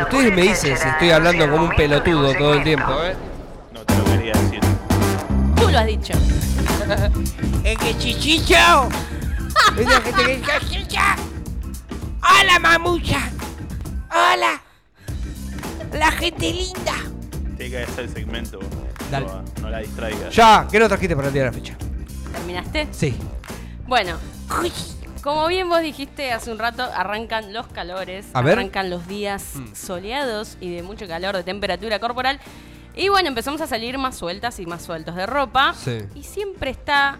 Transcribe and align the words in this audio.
Ustedes 0.00 0.34
me 0.34 0.42
dicen 0.42 0.76
si 0.76 0.88
estoy 0.88 1.10
hablando 1.10 1.48
como 1.50 1.64
un 1.64 1.70
pelotudo 1.76 2.34
todo 2.34 2.54
el 2.54 2.64
tiempo, 2.64 2.92
¿eh? 3.04 3.14
No 3.72 3.80
te 3.84 3.96
lo 3.96 4.04
quería 4.04 4.32
decir. 4.32 4.60
Tú 5.56 5.68
lo 5.68 5.78
has 5.78 5.86
dicho. 5.86 6.12
Es 7.64 7.78
que 7.78 7.96
chichicho. 7.96 8.54
Es 9.78 9.86
la 9.88 10.00
gente 10.02 10.24
que 10.24 10.36
dice, 10.36 10.52
"Chicha". 10.68 11.16
Hola, 12.22 12.58
mamucha. 12.58 13.30
Hola. 14.10 14.60
La 15.92 16.10
gente 16.12 16.52
linda. 16.52 16.92
Tiene 17.56 17.70
que 17.70 17.82
hacer 17.84 18.04
el 18.04 18.12
segmento. 18.12 18.58
Dale. 19.10 19.26
No, 19.26 19.44
no 19.62 19.70
la 19.70 19.78
distraigas. 19.78 20.34
Ya, 20.34 20.66
¿qué 20.70 20.78
no 20.78 20.88
trajiste 20.88 21.16
para 21.16 21.28
el 21.28 21.34
día 21.34 21.44
de 21.44 21.48
la 21.50 21.54
fecha? 21.54 21.74
¿Terminaste? 22.32 22.88
Sí. 22.92 23.16
Bueno, 23.86 24.18
Uy, 24.60 24.70
como 25.24 25.46
bien 25.48 25.70
vos 25.70 25.80
dijiste 25.80 26.30
hace 26.32 26.52
un 26.52 26.58
rato, 26.58 26.82
arrancan 26.82 27.54
los 27.54 27.66
calores, 27.68 28.26
A 28.34 28.42
ver. 28.42 28.58
arrancan 28.58 28.90
los 28.90 29.08
días 29.08 29.52
Mm. 29.56 29.74
soleados 29.74 30.58
y 30.60 30.74
de 30.74 30.82
mucho 30.82 31.08
calor, 31.08 31.34
de 31.34 31.42
temperatura 31.42 31.98
corporal. 31.98 32.38
Y 32.94 33.08
bueno, 33.08 33.28
empezamos 33.28 33.62
a 33.62 33.66
salir 33.66 33.96
más 33.96 34.16
sueltas 34.18 34.60
y 34.60 34.66
más 34.66 34.82
sueltos 34.82 35.16
de 35.16 35.24
ropa. 35.24 35.72
Sí. 35.74 36.00
Y 36.14 36.24
siempre 36.24 36.70
está 36.70 37.18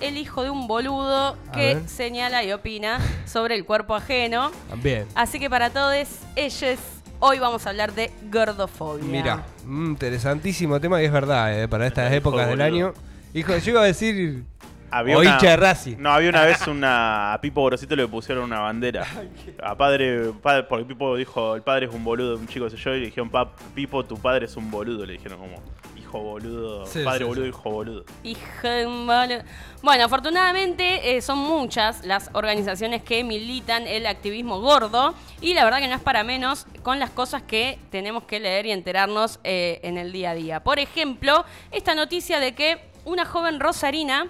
el 0.00 0.16
hijo 0.16 0.42
de 0.42 0.50
un 0.50 0.66
boludo 0.66 1.36
que 1.54 1.76
ver. 1.76 1.88
señala 1.88 2.42
y 2.42 2.50
opina 2.52 2.98
sobre 3.24 3.54
el 3.54 3.64
cuerpo 3.64 3.94
ajeno. 3.94 4.50
También. 4.68 5.06
Así 5.14 5.38
que 5.38 5.48
para 5.48 5.70
todos 5.70 5.94
ellos, 6.34 6.78
hoy 7.20 7.38
vamos 7.38 7.64
a 7.66 7.70
hablar 7.70 7.92
de 7.94 8.10
gordofobia. 8.32 9.04
Mira, 9.04 9.46
mm, 9.64 9.86
interesantísimo 9.92 10.80
tema 10.80 11.00
y 11.00 11.04
es 11.04 11.12
verdad, 11.12 11.56
eh, 11.62 11.68
para 11.68 11.86
estas 11.86 12.12
épocas 12.12 12.48
del 12.48 12.60
año. 12.60 12.92
Hijo, 13.32 13.56
yo 13.56 13.70
iba 13.70 13.80
a 13.80 13.84
decir. 13.84 14.42
Había 14.92 15.16
o 15.16 15.20
una- 15.20 15.30
hincha 15.30 15.50
de 15.50 15.56
Racing. 15.56 15.96
No, 15.98 16.12
había 16.12 16.28
una 16.28 16.42
vez 16.46 16.66
una. 16.66 17.32
A 17.32 17.40
Pipo 17.40 17.64
Grosito 17.64 17.96
le 17.96 18.06
pusieron 18.06 18.44
una 18.44 18.60
bandera. 18.60 19.06
A 19.62 19.74
padre, 19.76 20.30
padre- 20.42 20.64
Porque 20.64 20.84
Pipo 20.84 21.16
dijo: 21.16 21.54
el 21.56 21.62
padre 21.62 21.86
es 21.86 21.92
un 21.92 22.04
boludo, 22.04 22.36
un 22.36 22.46
chico 22.46 22.68
se 22.70 22.76
yo. 22.76 22.94
Y 22.94 23.00
le 23.00 23.06
dijeron: 23.06 23.30
"Pa- 23.30 23.50
Pipo, 23.74 24.04
tu 24.04 24.16
padre 24.18 24.46
es 24.46 24.56
un 24.56 24.70
boludo. 24.70 25.04
Le 25.06 25.14
dijeron 25.14 25.38
como: 25.38 25.56
hijo 25.96 26.18
boludo. 26.20 26.84
Sí, 26.86 27.00
padre 27.04 27.20
sí, 27.20 27.24
boludo, 27.24 27.44
sí. 27.44 27.48
hijo 27.48 27.70
boludo. 27.70 28.04
Hijo 28.22 28.68
de 28.68 28.86
un 28.86 29.06
boludo. 29.06 29.42
Bueno, 29.82 30.04
afortunadamente 30.04 31.16
eh, 31.16 31.22
son 31.22 31.38
muchas 31.38 32.04
las 32.04 32.30
organizaciones 32.34 33.02
que 33.02 33.24
militan 33.24 33.86
el 33.86 34.06
activismo 34.06 34.60
gordo 34.60 35.14
y 35.40 35.54
la 35.54 35.64
verdad 35.64 35.80
que 35.80 35.88
no 35.88 35.94
es 35.96 36.02
para 36.02 36.22
menos 36.22 36.66
con 36.82 36.98
las 36.98 37.10
cosas 37.10 37.42
que 37.42 37.78
tenemos 37.90 38.24
que 38.24 38.38
leer 38.40 38.66
y 38.66 38.72
enterarnos 38.72 39.40
eh, 39.42 39.80
en 39.82 39.96
el 39.98 40.12
día 40.12 40.30
a 40.30 40.34
día. 40.34 40.60
Por 40.62 40.78
ejemplo, 40.78 41.44
esta 41.70 41.94
noticia 41.94 42.38
de 42.40 42.54
que 42.54 42.78
una 43.04 43.24
joven 43.24 43.58
rosarina 43.58 44.28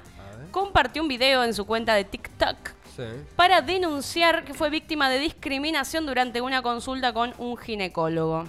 compartió 0.52 1.02
un 1.02 1.08
video 1.08 1.42
en 1.42 1.54
su 1.54 1.66
cuenta 1.66 1.94
de 1.94 2.04
TikTok 2.04 2.56
Sí. 2.94 3.02
para 3.36 3.62
denunciar 3.62 4.44
que 4.44 4.52
fue 4.52 4.68
víctima 4.68 5.08
de 5.08 5.18
discriminación 5.18 6.04
durante 6.04 6.42
una 6.42 6.60
consulta 6.62 7.12
con 7.14 7.32
un 7.38 7.56
ginecólogo. 7.56 8.44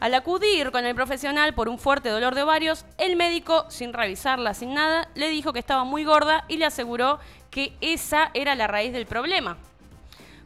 Al 0.00 0.14
acudir 0.14 0.70
con 0.70 0.84
el 0.86 0.94
profesional 0.94 1.54
por 1.54 1.68
un 1.68 1.78
fuerte 1.78 2.08
dolor 2.08 2.34
de 2.34 2.42
ovarios, 2.42 2.84
el 2.98 3.16
médico, 3.16 3.66
sin 3.68 3.92
revisarla, 3.92 4.54
sin 4.54 4.74
nada, 4.74 5.08
le 5.14 5.28
dijo 5.28 5.52
que 5.52 5.58
estaba 5.58 5.84
muy 5.84 6.04
gorda 6.04 6.44
y 6.48 6.56
le 6.56 6.64
aseguró 6.64 7.20
que 7.50 7.76
esa 7.80 8.30
era 8.34 8.54
la 8.54 8.66
raíz 8.66 8.92
del 8.92 9.06
problema. 9.06 9.56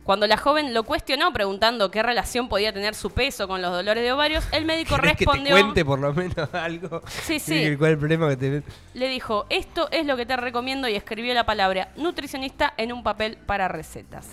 Cuando 0.09 0.27
la 0.27 0.39
joven 0.39 0.73
lo 0.73 0.85
cuestionó 0.85 1.35
preguntando 1.35 1.91
qué 1.91 2.03
relación 2.03 2.49
podía 2.49 2.73
tener 2.73 2.95
su 2.95 3.11
peso 3.11 3.47
con 3.47 3.61
los 3.61 3.71
dolores 3.71 4.03
de 4.03 4.11
ovarios, 4.11 4.43
el 4.53 4.65
médico 4.65 4.97
¿Querés 4.97 5.19
que 5.19 5.27
te 5.27 5.31
respondió, 5.33 5.51
cuente 5.55 5.85
por 5.85 5.99
lo 5.99 6.15
menos 6.15 6.49
algo? 6.55 7.03
Sí, 7.09 7.39
sí. 7.39 7.53
¿Qué- 7.53 7.77
¿Cuál 7.77 7.91
es 7.91 7.93
el 7.93 7.99
problema 7.99 8.29
que 8.31 8.37
te 8.39 8.63
le 8.95 9.09
dijo, 9.11 9.45
esto 9.51 9.87
es 9.91 10.07
lo 10.07 10.17
que 10.17 10.25
te 10.25 10.35
recomiendo 10.39 10.89
y 10.89 10.95
escribió 10.95 11.35
la 11.35 11.45
palabra 11.45 11.91
nutricionista 11.97 12.73
en 12.79 12.95
un 12.95 13.03
papel 13.03 13.37
para 13.45 13.69
recetas. 13.69 14.27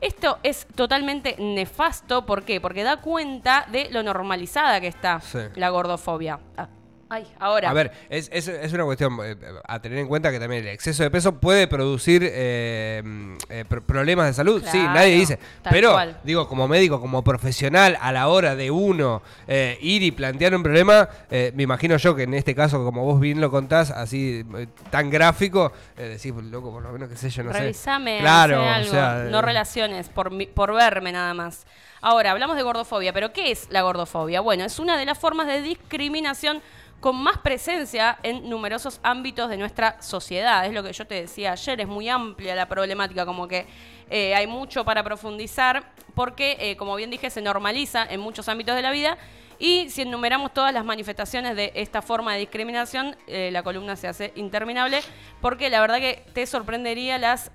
Esto 0.00 0.38
es 0.42 0.66
totalmente 0.74 1.36
nefasto, 1.38 2.26
¿por 2.26 2.42
qué? 2.42 2.60
Porque 2.60 2.82
da 2.82 2.96
cuenta 2.96 3.68
de 3.70 3.88
lo 3.92 4.02
normalizada 4.02 4.80
que 4.80 4.88
está 4.88 5.20
Sí. 5.20 5.38
la 5.54 5.68
gordofobia. 5.68 6.40
Ah, 6.56 6.66
ay, 7.12 7.26
ahora. 7.38 7.70
A 7.70 7.72
ver, 7.72 7.92
es, 8.10 8.28
es- 8.32 8.48
es 8.48 8.72
una 8.72 8.84
cuestión 8.84 9.18
eh, 9.22 9.36
a 9.66 9.80
tener 9.80 9.98
en 9.98 10.08
cuenta 10.08 10.30
que 10.30 10.40
también 10.40 10.62
el 10.64 10.68
exceso 10.72 11.02
de 11.02 11.10
peso 11.10 11.32
puede 11.38 11.66
producir 11.68 12.22
eh, 12.24 13.02
eh, 13.48 13.64
pro- 13.68 13.82
problemas 13.82 14.26
de 14.26 14.32
salud. 14.32 14.62
sí, 14.66 14.78
nadie 14.78 15.14
dice. 15.16 15.38
Pero, 15.70 15.92
cual. 15.92 16.18
digo, 16.24 16.48
como 16.48 16.66
médico, 16.68 17.00
como 17.00 17.22
profesional, 17.22 17.96
a 18.00 18.12
la 18.12 18.28
hora 18.28 18.56
de 18.56 18.70
uno 18.70 19.22
eh, 19.46 19.78
ir 19.80 20.02
y 20.02 20.10
plantear 20.10 20.54
un 20.54 20.62
problema, 20.62 21.08
me 21.30 21.62
imagino 21.62 21.96
yo 21.96 22.14
que 22.14 22.22
en 22.24 22.34
este 22.34 22.54
caso, 22.54 22.82
como 22.84 23.04
vos 23.04 23.20
bien 23.20 23.40
lo 23.40 23.50
contás, 23.50 23.90
así 23.90 24.44
tan 24.90 25.10
gráfico, 25.10 25.72
decís, 25.96 26.32
loco, 26.34 26.72
por 26.72 26.82
lo 26.82 26.92
menos, 26.92 27.08
qué 27.08 27.16
sé 27.16 27.30
yo, 27.30 27.42
no 27.42 27.52
Revisame, 27.52 28.16
sé. 28.16 28.20
Claro, 28.22 28.62
o 28.62 28.84
sea. 28.84 29.26
no 29.30 29.42
relaciones, 29.42 30.08
por, 30.08 30.30
mi- 30.30 30.46
por 30.46 30.72
verme 30.74 31.12
nada 31.12 31.34
más. 31.34 31.66
Ahora, 32.00 32.32
hablamos 32.32 32.56
de 32.56 32.62
gordofobia, 32.64 33.12
pero 33.12 33.32
¿qué 33.32 33.52
es 33.52 33.68
la 33.70 33.82
gordofobia? 33.82 34.40
Bueno, 34.40 34.64
es 34.64 34.78
una 34.80 34.96
de 34.98 35.04
las 35.06 35.18
formas 35.18 35.46
de 35.46 35.62
discriminación 35.62 36.60
con 37.02 37.16
más 37.16 37.38
presencia 37.38 38.16
en 38.22 38.48
numerosos 38.48 39.00
ámbitos 39.02 39.50
de 39.50 39.56
nuestra 39.56 40.00
sociedad. 40.00 40.64
Es 40.64 40.72
lo 40.72 40.84
que 40.84 40.92
yo 40.92 41.04
te 41.04 41.16
decía 41.16 41.50
ayer, 41.50 41.80
es 41.80 41.88
muy 41.88 42.08
amplia 42.08 42.54
la 42.54 42.68
problemática, 42.68 43.26
como 43.26 43.48
que 43.48 43.66
eh, 44.08 44.36
hay 44.36 44.46
mucho 44.46 44.84
para 44.84 45.02
profundizar, 45.02 45.92
porque, 46.14 46.56
eh, 46.60 46.76
como 46.76 46.94
bien 46.94 47.10
dije, 47.10 47.28
se 47.28 47.42
normaliza 47.42 48.06
en 48.08 48.20
muchos 48.20 48.48
ámbitos 48.48 48.76
de 48.76 48.82
la 48.82 48.92
vida. 48.92 49.18
Y 49.58 49.90
si 49.90 50.02
enumeramos 50.02 50.54
todas 50.54 50.72
las 50.72 50.84
manifestaciones 50.84 51.56
de 51.56 51.72
esta 51.74 52.02
forma 52.02 52.34
de 52.34 52.38
discriminación, 52.38 53.16
eh, 53.26 53.50
la 53.50 53.64
columna 53.64 53.96
se 53.96 54.06
hace 54.06 54.32
interminable, 54.36 55.00
porque 55.40 55.70
la 55.70 55.80
verdad 55.80 55.98
que 55.98 56.22
te 56.32 56.46
sorprendería 56.46 57.18
las 57.18 57.50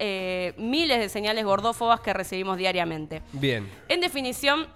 miles 0.58 1.00
de 1.00 1.08
señales 1.08 1.46
gordófobas 1.46 2.02
que 2.02 2.12
recibimos 2.12 2.58
diariamente. 2.58 3.22
Bien. 3.32 3.70
En 3.88 4.02
definición, 4.02 4.68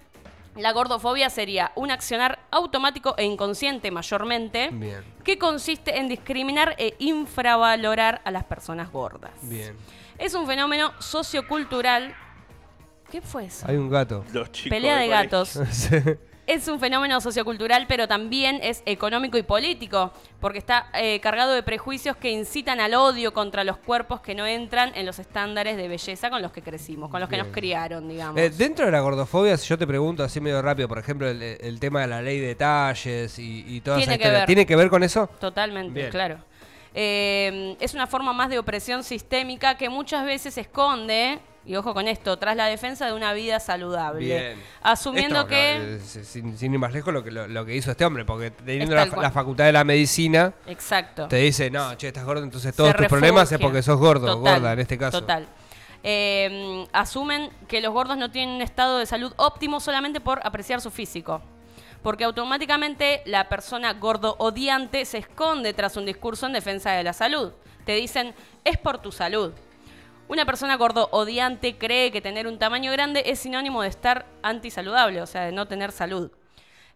la 0.56 0.72
gordofobia 0.72 1.30
sería 1.30 1.72
un 1.76 1.90
accionar 1.90 2.38
automático 2.50 3.14
e 3.16 3.24
inconsciente 3.24 3.90
mayormente, 3.90 4.68
Bien. 4.72 5.02
que 5.24 5.38
consiste 5.38 5.98
en 5.98 6.08
discriminar 6.08 6.74
e 6.78 6.94
infravalorar 6.98 8.20
a 8.24 8.30
las 8.30 8.44
personas 8.44 8.90
gordas. 8.92 9.32
Bien. 9.42 9.76
Es 10.18 10.34
un 10.34 10.46
fenómeno 10.46 10.92
sociocultural. 11.00 12.14
¿Qué 13.10 13.20
fue 13.22 13.46
eso? 13.46 13.66
Hay 13.68 13.76
un 13.76 13.88
gato. 13.90 14.24
Los 14.32 14.52
chicos. 14.52 14.70
Pelea 14.70 14.96
de 14.98 15.06
colegio. 15.06 15.22
gatos. 15.24 15.58
Es 16.46 16.66
un 16.66 16.80
fenómeno 16.80 17.20
sociocultural, 17.20 17.86
pero 17.86 18.08
también 18.08 18.58
es 18.62 18.82
económico 18.84 19.38
y 19.38 19.44
político, 19.44 20.12
porque 20.40 20.58
está 20.58 20.88
eh, 20.94 21.20
cargado 21.20 21.52
de 21.54 21.62
prejuicios 21.62 22.16
que 22.16 22.30
incitan 22.30 22.80
al 22.80 22.94
odio 22.94 23.32
contra 23.32 23.62
los 23.62 23.76
cuerpos 23.76 24.20
que 24.22 24.34
no 24.34 24.44
entran 24.44 24.90
en 24.96 25.06
los 25.06 25.20
estándares 25.20 25.76
de 25.76 25.86
belleza 25.86 26.30
con 26.30 26.42
los 26.42 26.50
que 26.50 26.60
crecimos, 26.60 27.10
con 27.10 27.20
los 27.20 27.28
que 27.28 27.36
nos 27.36 27.46
criaron, 27.48 28.08
digamos. 28.08 28.40
Eh, 28.40 28.50
dentro 28.50 28.84
de 28.86 28.90
la 28.90 28.98
gordofobia, 29.00 29.56
si 29.56 29.68
yo 29.68 29.78
te 29.78 29.86
pregunto 29.86 30.24
así 30.24 30.40
medio 30.40 30.60
rápido, 30.60 30.88
por 30.88 30.98
ejemplo, 30.98 31.28
el, 31.28 31.40
el 31.42 31.78
tema 31.78 32.00
de 32.00 32.08
la 32.08 32.20
ley 32.20 32.40
de 32.40 32.56
talles 32.56 33.38
y, 33.38 33.64
y 33.68 33.80
toda 33.80 33.98
esa 33.98 34.06
Tiene 34.06 34.18
que 34.18 34.22
historia, 34.24 34.38
ver. 34.40 34.46
¿tiene 34.46 34.66
que 34.66 34.76
ver 34.76 34.90
con 34.90 35.02
eso? 35.04 35.28
Totalmente, 35.38 35.92
Bien. 35.92 36.10
claro. 36.10 36.38
Eh, 36.94 37.76
es 37.80 37.94
una 37.94 38.06
forma 38.06 38.32
más 38.32 38.50
de 38.50 38.58
opresión 38.58 39.02
sistémica 39.02 39.76
que 39.76 39.88
muchas 39.88 40.24
veces 40.24 40.58
esconde, 40.58 41.40
y 41.64 41.76
ojo 41.76 41.94
con 41.94 42.08
esto, 42.08 42.38
tras 42.38 42.56
la 42.56 42.66
defensa 42.66 43.06
de 43.06 43.12
una 43.12 43.32
vida 43.32 43.60
saludable. 43.60 44.24
Bien. 44.24 44.62
Asumiendo 44.82 45.36
Esto, 45.36 45.48
que... 45.48 45.98
no, 46.00 46.24
sin, 46.24 46.58
sin 46.58 46.72
ir 46.72 46.78
más 46.78 46.92
lejos, 46.92 47.14
lo 47.14 47.22
que, 47.22 47.30
lo, 47.30 47.46
lo 47.46 47.64
que 47.64 47.76
hizo 47.76 47.90
este 47.90 48.04
hombre, 48.04 48.24
porque 48.24 48.50
teniendo 48.50 48.94
la, 48.94 49.06
la 49.06 49.30
facultad 49.30 49.64
de 49.64 49.72
la 49.72 49.84
medicina, 49.84 50.52
Exacto. 50.66 51.28
te 51.28 51.36
dice, 51.36 51.70
no, 51.70 51.94
che, 51.94 52.08
estás 52.08 52.24
gordo, 52.24 52.42
entonces 52.42 52.74
todos 52.74 52.90
se 52.90 52.96
tus 52.98 53.06
problemas 53.06 53.50
es 53.52 53.58
porque 53.58 53.82
sos 53.82 53.98
gordo, 53.98 54.26
Total, 54.26 54.60
gorda 54.60 54.72
en 54.72 54.80
este 54.80 54.98
caso. 54.98 55.20
Total. 55.20 55.46
Eh, 56.02 56.84
asumen 56.92 57.50
que 57.68 57.80
los 57.80 57.92
gordos 57.92 58.18
no 58.18 58.30
tienen 58.30 58.56
un 58.56 58.62
estado 58.62 58.98
de 58.98 59.06
salud 59.06 59.32
óptimo 59.36 59.78
solamente 59.78 60.20
por 60.20 60.44
apreciar 60.44 60.80
su 60.80 60.90
físico. 60.90 61.40
Porque 62.02 62.24
automáticamente 62.24 63.22
la 63.26 63.48
persona 63.48 63.92
gordo 63.94 64.36
odiante 64.38 65.04
se 65.04 65.18
esconde 65.18 65.72
tras 65.72 65.96
un 65.96 66.06
discurso 66.06 66.46
en 66.46 66.52
defensa 66.52 66.92
de 66.92 67.04
la 67.04 67.12
salud. 67.12 67.52
Te 67.84 67.94
dicen, 67.94 68.34
es 68.64 68.78
por 68.78 68.98
tu 68.98 69.12
salud. 69.12 69.52
Una 70.28 70.46
persona 70.46 70.76
gordo 70.76 71.08
odiante 71.12 71.76
cree 71.76 72.10
que 72.10 72.20
tener 72.20 72.46
un 72.46 72.58
tamaño 72.58 72.90
grande 72.92 73.22
es 73.26 73.40
sinónimo 73.40 73.82
de 73.82 73.88
estar 73.88 74.26
antisaludable, 74.42 75.20
o 75.20 75.26
sea, 75.26 75.42
de 75.42 75.52
no 75.52 75.66
tener 75.66 75.92
salud. 75.92 76.30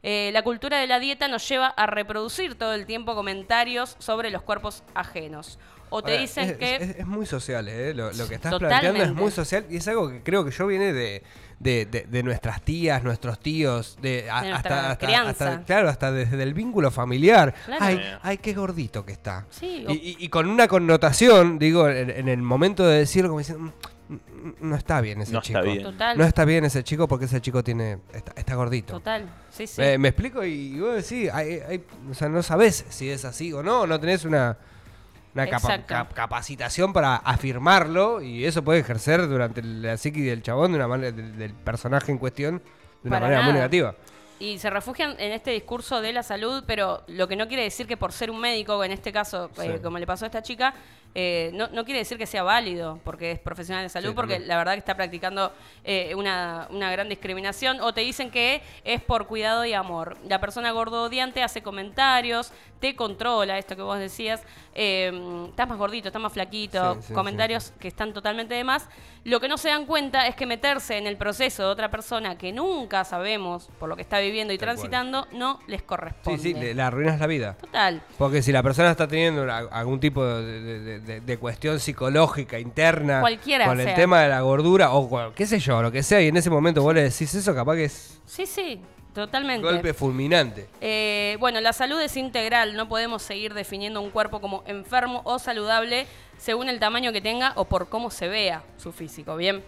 Eh, 0.08 0.30
la 0.32 0.42
cultura 0.42 0.78
de 0.78 0.86
la 0.86 1.00
dieta 1.00 1.26
nos 1.26 1.48
lleva 1.48 1.66
a 1.66 1.86
reproducir 1.86 2.54
todo 2.54 2.74
el 2.74 2.86
tiempo 2.86 3.16
comentarios 3.16 3.96
sobre 3.98 4.30
los 4.30 4.40
cuerpos 4.42 4.84
ajenos. 4.94 5.58
O 5.88 6.00
te 6.02 6.12
Ahora, 6.12 6.20
dicen 6.22 6.50
es, 6.50 6.56
que... 6.56 6.74
es- 6.76 6.96
es 6.98 7.06
muy 7.06 7.26
social, 7.26 7.66
¿eh? 7.68 7.92
Lo, 7.92 8.12
lo 8.12 8.28
que 8.28 8.36
estás 8.36 8.52
Totalmente. 8.52 8.80
planteando 8.92 9.02
es 9.04 9.12
muy 9.20 9.30
social 9.32 9.66
y 9.68 9.76
es 9.78 9.88
algo 9.88 10.08
que 10.10 10.22
creo 10.22 10.44
que 10.44 10.50
yo 10.52 10.66
viene 10.68 10.92
de, 10.92 11.22
de, 11.58 11.86
de- 11.86 12.02
de 12.08 12.22
nuestras 12.22 12.62
tías, 12.62 13.02
nuestros 13.02 13.40
tíos, 13.40 13.96
de, 14.00 14.28
a- 14.30 14.42
De 14.42 14.50
nuestra 14.50 14.90
hasta, 14.92 15.64
claro, 15.64 15.88
hasta 15.88 16.12
desde 16.12 16.40
el 16.42 16.54
vínculo 16.54 16.90
familiar. 16.92 17.52
Claro. 17.64 17.84
Ay, 17.84 18.00
ay, 18.22 18.38
qué 18.38 18.52
gordito 18.52 19.04
que 19.04 19.12
está. 19.12 19.46
Sí, 19.50 19.82
y, 19.82 19.86
o- 19.86 19.90
y- 19.90 20.16
y 20.20 20.28
con 20.28 20.48
una 20.48 20.68
connotación, 20.68 21.58
digo, 21.58 21.88
en, 21.88 22.10
en 22.10 22.28
el 22.28 22.42
momento 22.42 22.84
de 22.86 22.98
decirlo, 22.98 23.30
como 23.30 23.38
diciendo, 23.40 23.62
"Mm, 23.64 23.66
mm, 23.68 23.72
no 24.60 24.76
está 24.76 25.00
bien 25.00 25.20
ese 25.22 25.32
No 25.32 25.40
chico. 25.42 25.58
está 25.58 25.70
bien. 25.72 25.82
Total. 25.84 26.16
No 26.18 26.24
está 26.24 26.44
bien 26.44 26.64
ese 26.64 26.84
chico 26.84 27.08
porque 27.08 27.24
ese 27.24 27.40
chico 27.40 27.62
tiene 27.64 27.98
está, 28.12 28.32
está 28.36 28.54
gordito. 28.54 28.92
Total, 28.94 29.28
sí, 29.50 29.66
sí. 29.66 29.82
Eh, 29.82 29.98
me 29.98 30.08
explico 30.08 30.44
y 30.44 30.78
vos 30.78 30.94
decís, 30.94 31.30
hay- 31.32 31.60
hay- 31.68 31.84
o 32.10 32.14
sea, 32.14 32.28
no 32.28 32.42
sabés 32.42 32.84
si 32.88 33.10
es 33.10 33.24
así 33.24 33.52
o 33.52 33.62
no, 33.62 33.86
no 33.86 33.98
tenés 33.98 34.24
una, 34.24 34.56
una 35.34 35.44
capa- 35.46 35.56
Exacto. 35.74 35.86
cap- 35.88 36.12
capacitación 36.14 36.92
para 36.92 37.16
afirmarlo 37.16 38.22
y 38.22 38.44
eso 38.44 38.62
puede 38.62 38.80
ejercer 38.80 39.26
durante 39.28 39.62
la 39.62 39.96
psiqui 39.96 40.22
del 40.22 40.42
chabón, 40.42 40.72
de 40.72 40.76
una 40.78 40.88
manera 40.88 41.12
del, 41.12 41.36
del 41.36 41.52
personaje 41.54 42.12
en 42.12 42.18
cuestión, 42.18 42.58
de 43.02 43.08
una 43.08 43.16
Para 43.16 43.26
manera 43.26 43.42
muy 43.42 43.52
negativa. 43.54 43.94
Y 44.38 44.58
se 44.58 44.68
refugian 44.68 45.12
en 45.18 45.32
este 45.32 45.50
discurso 45.52 46.02
de 46.02 46.12
la 46.12 46.22
salud, 46.22 46.62
pero 46.66 47.02
lo 47.08 47.26
que 47.26 47.36
no 47.36 47.48
quiere 47.48 47.62
decir 47.62 47.86
que 47.86 47.96
por 47.96 48.12
ser 48.12 48.30
un 48.30 48.38
médico, 48.38 48.84
en 48.84 48.92
este 48.92 49.10
caso, 49.10 49.50
eh, 49.62 49.80
como 49.82 49.98
le 49.98 50.06
pasó 50.06 50.26
a 50.26 50.28
esta 50.28 50.42
chica, 50.42 50.74
eh, 51.18 51.50
no, 51.54 51.68
no 51.68 51.86
quiere 51.86 52.00
decir 52.00 52.18
que 52.18 52.26
sea 52.26 52.42
válido 52.42 53.00
porque 53.02 53.30
es 53.30 53.38
profesional 53.38 53.82
de 53.82 53.88
salud, 53.88 54.10
Sí, 54.10 54.14
porque 54.14 54.34
también. 54.34 54.48
la 54.48 54.58
verdad 54.58 54.72
que 54.74 54.80
está 54.80 54.94
practicando 54.96 55.50
eh, 55.82 56.14
una, 56.14 56.66
una 56.70 56.90
gran 56.92 57.08
discriminación. 57.08 57.80
O 57.80 57.94
te 57.94 58.02
dicen 58.02 58.30
que 58.30 58.60
es 58.84 59.00
por 59.00 59.26
cuidado 59.26 59.64
y 59.64 59.72
amor. 59.72 60.18
La 60.28 60.40
persona 60.42 60.70
gordo 60.72 61.04
odiante 61.04 61.42
hace 61.42 61.62
comentarios, 61.62 62.52
te 62.80 62.94
controla, 62.94 63.56
esto 63.56 63.74
que 63.76 63.80
vos 63.82 63.98
decías, 63.98 64.42
eh, 64.74 65.10
estás 65.48 65.66
más 65.66 65.78
gordito, 65.78 66.08
estás 66.08 66.20
más 66.20 66.34
flaquito, 66.34 66.96
Sí, 66.96 67.00
sí, 67.08 67.14
comentarios 67.14 67.72
que 67.80 67.88
están 67.88 68.12
totalmente 68.12 68.54
de 68.54 68.64
más. 68.64 68.86
Lo 69.24 69.40
que 69.40 69.48
no 69.48 69.56
se 69.56 69.70
dan 69.70 69.86
cuenta 69.86 70.26
es 70.26 70.36
que 70.36 70.44
meterse 70.44 70.98
en 70.98 71.06
el 71.06 71.16
proceso 71.16 71.62
de 71.62 71.68
otra 71.70 71.90
persona 71.90 72.36
que 72.36 72.52
nunca 72.52 73.04
sabemos 73.04 73.70
por 73.80 73.88
lo 73.88 73.96
que 73.96 74.02
está 74.02 74.18
viviendo 74.20 74.52
y 74.52 74.58
Tal 74.58 74.66
cual. 74.66 74.76
transitando 74.76 75.26
no 75.32 75.58
les 75.66 75.80
Sí, 75.80 75.86
corresponde. 75.86 76.42
sí, 76.42 76.52
le, 76.52 76.74
le 76.74 76.82
arruinas 76.82 77.18
la 77.18 77.26
vida. 77.26 77.54
Total. 77.58 78.02
Porque 78.18 78.42
si 78.42 78.52
la 78.52 78.62
persona 78.62 78.90
está 78.90 79.08
teniendo 79.08 79.50
algún 79.72 79.98
tipo 79.98 80.22
de, 80.24 80.60
de- 80.60 80.80
de- 80.80 81.00
de 81.06 81.38
cuestión 81.38 81.78
psicológica 81.80 82.58
interna 82.58 83.20
Cualquiera 83.20 83.66
con 83.66 83.80
el 83.80 83.86
sea. 83.86 83.94
tema 83.94 84.22
de 84.22 84.28
la 84.28 84.40
gordura 84.40 84.92
o 84.92 85.32
qué 85.34 85.46
sé 85.46 85.58
yo, 85.58 85.80
lo 85.82 85.90
que 85.92 86.02
sea, 86.02 86.20
y 86.20 86.28
en 86.28 86.36
ese 86.36 86.50
momento 86.50 86.82
vos 86.82 86.94
le 86.94 87.02
decís 87.02 87.34
eso, 87.34 87.54
capaz 87.54 87.76
que 87.76 87.84
es 87.84 88.20
Sí, 88.26 88.44
sí, 88.46 88.80
totalmente. 89.14 89.64
golpe 89.66 89.94
fulminante. 89.94 90.68
Eh, 90.80 91.36
bueno, 91.40 91.60
la 91.60 91.72
salud 91.72 92.00
es 92.00 92.16
integral, 92.16 92.74
no 92.76 92.88
podemos 92.88 93.22
seguir 93.22 93.54
definiendo 93.54 94.00
un 94.00 94.10
cuerpo 94.10 94.40
como 94.40 94.62
enfermo 94.66 95.22
o 95.24 95.38
saludable 95.38 96.06
según 96.38 96.68
el 96.68 96.78
tamaño 96.80 97.12
que 97.12 97.20
tenga 97.20 97.52
o 97.56 97.64
por 97.64 97.88
cómo 97.88 98.10
se 98.10 98.28
vea 98.28 98.62
su 98.76 98.92
físico, 98.92 99.36
¿bien? 99.36 99.62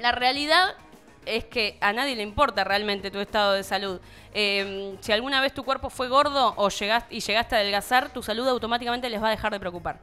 La 0.00 0.12
realidad 0.12 0.74
es 1.24 1.44
que 1.44 1.76
a 1.80 1.92
nadie 1.92 2.14
le 2.16 2.22
importa 2.22 2.62
realmente 2.64 3.10
tu 3.10 3.18
estado 3.18 3.52
de 3.54 3.64
salud. 3.64 4.00
Eh, 4.32 4.96
si 5.00 5.10
alguna 5.12 5.40
vez 5.40 5.52
tu 5.54 5.64
cuerpo 5.64 5.90
fue 5.90 6.08
gordo 6.08 6.54
o 6.56 6.68
llegaste, 6.68 7.14
y 7.14 7.20
llegaste 7.20 7.56
a 7.56 7.58
adelgazar, 7.58 8.10
tu 8.10 8.22
salud 8.22 8.46
automáticamente 8.46 9.08
les 9.10 9.22
va 9.22 9.28
a 9.28 9.30
dejar 9.30 9.52
de 9.52 9.58
preocupar. 9.58 9.98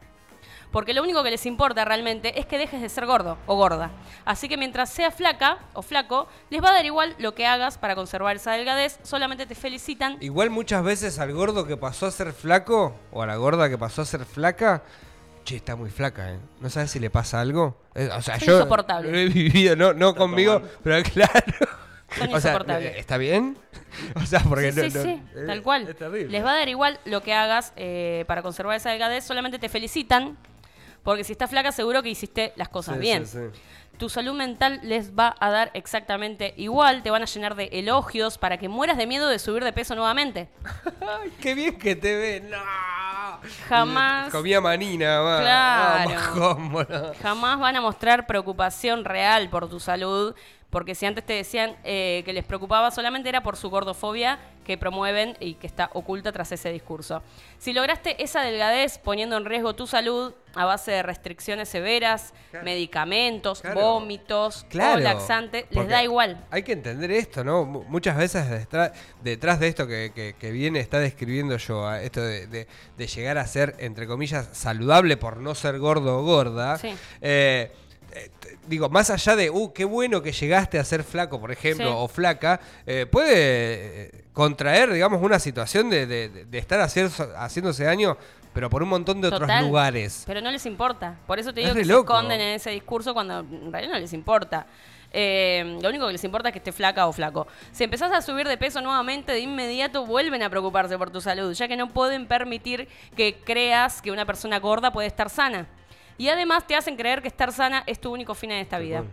Porque 0.74 0.94
lo 0.94 1.02
único 1.04 1.24
que 1.24 1.30
les 1.32 1.46
importa 1.46 1.86
realmente 1.86 2.38
es 2.40 2.46
que 2.46 2.58
dejes 2.58 2.82
de 2.82 2.90
ser 2.90 3.06
gordo 3.06 3.38
o 3.46 3.56
gorda. 3.56 3.92
Así 4.26 4.50
que 4.50 4.58
mientras 4.58 4.90
seas 4.90 5.14
flaca 5.16 5.60
o 5.74 5.82
flaco, 5.84 6.28
les 6.50 6.62
va 6.62 6.72
a 6.72 6.74
dar 6.74 6.84
igual 6.86 7.16
lo 7.20 7.34
que 7.36 7.46
hagas 7.48 7.78
para 7.78 7.96
conservar 7.96 8.36
esa 8.36 8.52
delgadez, 8.52 9.00
solamente 9.04 9.46
te 9.46 9.56
felicitan 9.56 10.18
Igual 10.20 10.50
muchas 10.50 10.84
veces 10.84 11.20
al 11.20 11.32
gordo 11.32 11.66
que 11.66 11.78
pasó 11.78 12.08
a 12.08 12.12
ser 12.12 12.34
flaco 12.34 12.96
o 13.12 13.22
a 13.22 13.28
la 13.28 13.36
gorda 13.38 13.70
que 13.70 13.78
pasó 13.78 14.02
a 14.02 14.06
ser 14.06 14.26
flaca, 14.26 14.84
che, 15.46 15.56
está 15.58 15.76
muy 15.76 15.90
flaca, 15.92 16.32
¿eh? 16.34 16.40
¿No 16.60 16.70
sabes 16.70 16.90
si 16.92 17.00
le 17.00 17.10
pasa 17.10 17.40
algo? 17.40 17.78
Eh, 17.96 18.10
o 18.12 18.22
sea, 18.24 18.40
Son 18.40 18.48
yo 18.48 18.54
insoportables. 18.56 19.12
lo 19.12 19.18
he 19.18 19.26
vivido, 19.28 19.76
no, 19.76 19.94
no 19.94 20.16
conmigo, 20.16 20.54
tomando. 20.54 20.80
pero 20.84 21.04
claro. 21.04 21.34
Son 22.18 22.28
O 22.28 22.40
sea, 22.40 22.52
insoportables. 22.52 22.98
¿está 22.98 23.18
bien? 23.18 23.58
O 24.16 24.26
sea, 24.26 24.40
porque 24.40 24.72
sí, 24.72 24.82
no- 24.82 24.90
sí, 24.90 24.98
no- 24.98 25.04
sí, 25.04 25.22
eh, 25.36 25.44
tal 25.46 25.62
cual. 25.62 25.88
Es 25.88 25.96
terrible. 25.96 26.30
Les 26.32 26.44
va 26.44 26.54
a 26.54 26.56
dar 26.56 26.68
igual 26.68 27.00
lo 27.06 27.22
que 27.22 27.34
hagas 27.36 27.74
eh, 27.76 28.26
para 28.28 28.42
conservar 28.42 28.76
esa 28.76 28.90
delgadez, 28.90 29.24
solamente 29.24 29.60
te 29.60 29.70
felicitan, 29.70 30.36
porque 31.04 31.24
si 31.24 31.34
estás 31.34 31.50
flaca 31.50 31.72
seguro 31.72 32.02
que 32.04 32.10
hiciste 32.10 32.54
las 32.56 32.70
cosas 32.70 32.96
Sí, 32.96 33.02
bien. 33.02 33.26
sí, 33.28 33.38
sí. 33.54 33.60
Tu 33.98 34.10
salud 34.10 34.34
mental 34.34 34.80
les 34.84 35.12
va 35.18 35.36
a 35.40 35.52
dar 35.52 35.70
exactamente 35.76 36.56
igual, 36.58 37.04
te 37.04 37.12
van 37.12 37.22
a 37.22 37.26
llenar 37.26 37.54
de 37.56 37.66
elogios 37.74 38.40
para 38.40 38.58
que 38.58 38.68
mueras 38.68 38.98
de 38.98 39.06
miedo 39.06 39.28
de 39.28 39.38
subir 39.38 39.64
de 39.64 39.72
peso 39.72 39.94
nuevamente. 39.94 40.50
Qué 41.42 41.54
bien 41.54 41.78
que 41.78 41.96
te 41.96 42.16
ven. 42.18 42.50
No. 42.50 42.58
Jamás. 43.70 44.32
Comía 44.32 44.62
manina, 44.62 45.20
va. 45.20 45.40
Claro. 45.42 46.10
Vamos, 46.10 46.28
cómo 46.30 46.84
no. 46.84 47.14
Jamás 47.22 47.60
van 47.60 47.76
a 47.76 47.82
mostrar 47.82 48.26
preocupación 48.26 49.06
real 49.06 49.50
por 49.50 49.70
tu 49.70 49.80
salud, 49.80 50.34
porque 50.74 50.96
si 50.96 51.06
antes 51.06 51.24
te 51.26 51.32
decían 51.34 51.76
eh, 51.86 52.24
que 52.26 52.34
les 52.34 52.44
preocupaba 52.44 52.92
solamente 52.92 53.30
era 53.30 53.42
por 53.44 53.56
su 53.56 53.70
gordofobia 53.70 54.40
que 54.66 54.78
promueven 54.78 55.36
y 55.42 55.56
que 55.56 55.68
está 55.68 55.90
oculta 55.94 56.32
tras 56.32 56.52
ese 56.52 56.72
discurso. 56.72 57.22
Si 57.60 57.74
lograste 57.74 58.22
esa 58.24 58.42
delgadez 58.42 58.98
poniendo 58.98 59.36
en 59.38 59.44
riesgo 59.46 59.76
tu 59.76 59.88
salud 59.88 60.34
a 60.56 60.64
base 60.66 60.92
de 60.92 61.04
restricciones 61.04 61.68
severas, 61.70 62.34
Claro. 62.52 62.64
medicamentos, 62.66 63.62
Claro. 63.62 63.82
vómitos 63.82 64.66
Claro. 64.70 65.00
o 65.00 65.04
laxante, 65.04 65.66
les 65.70 65.88
da 65.90 66.02
igual. 66.04 66.46
Hay 66.50 66.64
que 66.64 66.72
entender 66.74 67.12
esto, 67.12 67.44
¿no? 67.44 67.66
Mu- 67.66 67.84
Muchas 67.84 68.16
veces 68.18 68.50
detrás, 68.50 68.92
detrás 69.22 69.60
de 69.60 69.68
esto 69.68 69.86
que, 69.86 70.12
que- 70.16 70.34
que 70.40 70.52
viene 70.52 70.80
está 70.80 71.00
describiendo 71.00 71.58
yo, 71.58 71.86
a 71.88 72.02
esto 72.02 72.22
de, 72.22 72.48
de- 72.48 72.68
de 72.98 73.08
llegar 73.08 73.38
a 73.38 73.46
ser, 73.46 73.76
entre 73.80 74.08
comillas, 74.08 74.48
saludable 74.54 75.18
por 75.18 75.38
no 75.38 75.54
ser 75.56 75.78
gordo 75.80 76.20
o 76.20 76.24
gorda. 76.24 76.78
Sí. 76.78 76.96
eh, 77.22 77.72
eh, 78.16 78.30
digo, 78.68 78.90
más 78.90 79.10
allá 79.10 79.36
de, 79.36 79.50
uh, 79.50 79.74
qué 79.74 79.86
bueno 79.86 80.22
que 80.22 80.32
llegaste 80.32 80.80
a 80.80 80.84
ser 80.84 81.04
flaco, 81.04 81.40
por 81.40 81.52
ejemplo, 81.52 81.88
Sí. 81.88 81.94
o 81.96 82.08
flaca, 82.08 82.60
eh, 82.86 83.06
puede 83.10 84.06
eh, 84.06 84.24
contraer, 84.34 84.92
digamos, 84.94 85.22
una 85.22 85.40
situación 85.40 85.90
de, 85.90 86.06
de- 86.06 86.30
de 86.46 86.58
estar 86.58 86.80
haciendo, 86.80 87.12
haciéndose 87.38 87.84
daño, 87.84 88.18
pero 88.54 88.70
por 88.70 88.84
un 88.84 88.90
montón 88.90 89.20
de 89.22 89.28
otros 89.30 89.50
lugares. 89.62 90.24
Pero 90.28 90.40
no 90.42 90.52
les 90.52 90.66
importa. 90.66 91.18
Por 91.26 91.40
eso 91.40 91.54
te 91.54 91.62
Es 91.62 91.66
digo 91.68 91.76
re 91.76 91.82
que 91.82 91.88
loco. 91.88 92.14
se 92.14 92.18
esconden 92.20 92.42
en 92.42 92.48
ese 92.56 92.70
discurso 92.70 93.14
cuando 93.14 93.40
en 93.40 93.72
realidad 93.72 93.94
no 93.94 94.00
les 94.00 94.14
importa. 94.14 94.68
Eh, 95.16 95.78
lo 95.82 95.90
único 95.90 96.08
que 96.08 96.14
les 96.14 96.24
importa 96.24 96.50
es 96.50 96.54
que 96.54 96.58
esté 96.60 96.72
flaca 96.72 97.06
o 97.08 97.14
flaco. 97.14 97.46
Si 97.72 97.84
empezás 97.84 98.12
a 98.12 98.22
subir 98.22 98.48
de 98.48 98.58
peso 98.58 98.82
nuevamente, 98.82 99.32
de 99.32 99.40
inmediato 99.42 100.06
vuelven 100.06 100.42
a 100.42 100.50
preocuparse 100.50 100.98
por 100.98 101.12
tu 101.12 101.22
salud, 101.22 101.54
ya 101.54 101.68
que 101.68 101.78
no 101.78 101.90
pueden 101.94 102.28
permitir 102.28 102.88
que 103.16 103.36
creas 103.44 104.02
que 104.02 104.12
una 104.12 104.26
persona 104.26 104.60
gorda 104.60 104.92
puede 104.92 105.08
estar 105.08 105.30
sana. 105.30 105.68
Y 106.18 106.30
además 106.30 106.68
te 106.68 106.76
hacen 106.76 106.96
creer 106.96 107.22
que 107.22 107.28
estar 107.28 107.52
sana 107.52 107.84
es 107.88 108.00
tu 108.00 108.12
único 108.12 108.36
fin 108.36 108.52
en 108.52 108.60
esta 108.60 108.80
vida. 108.80 109.04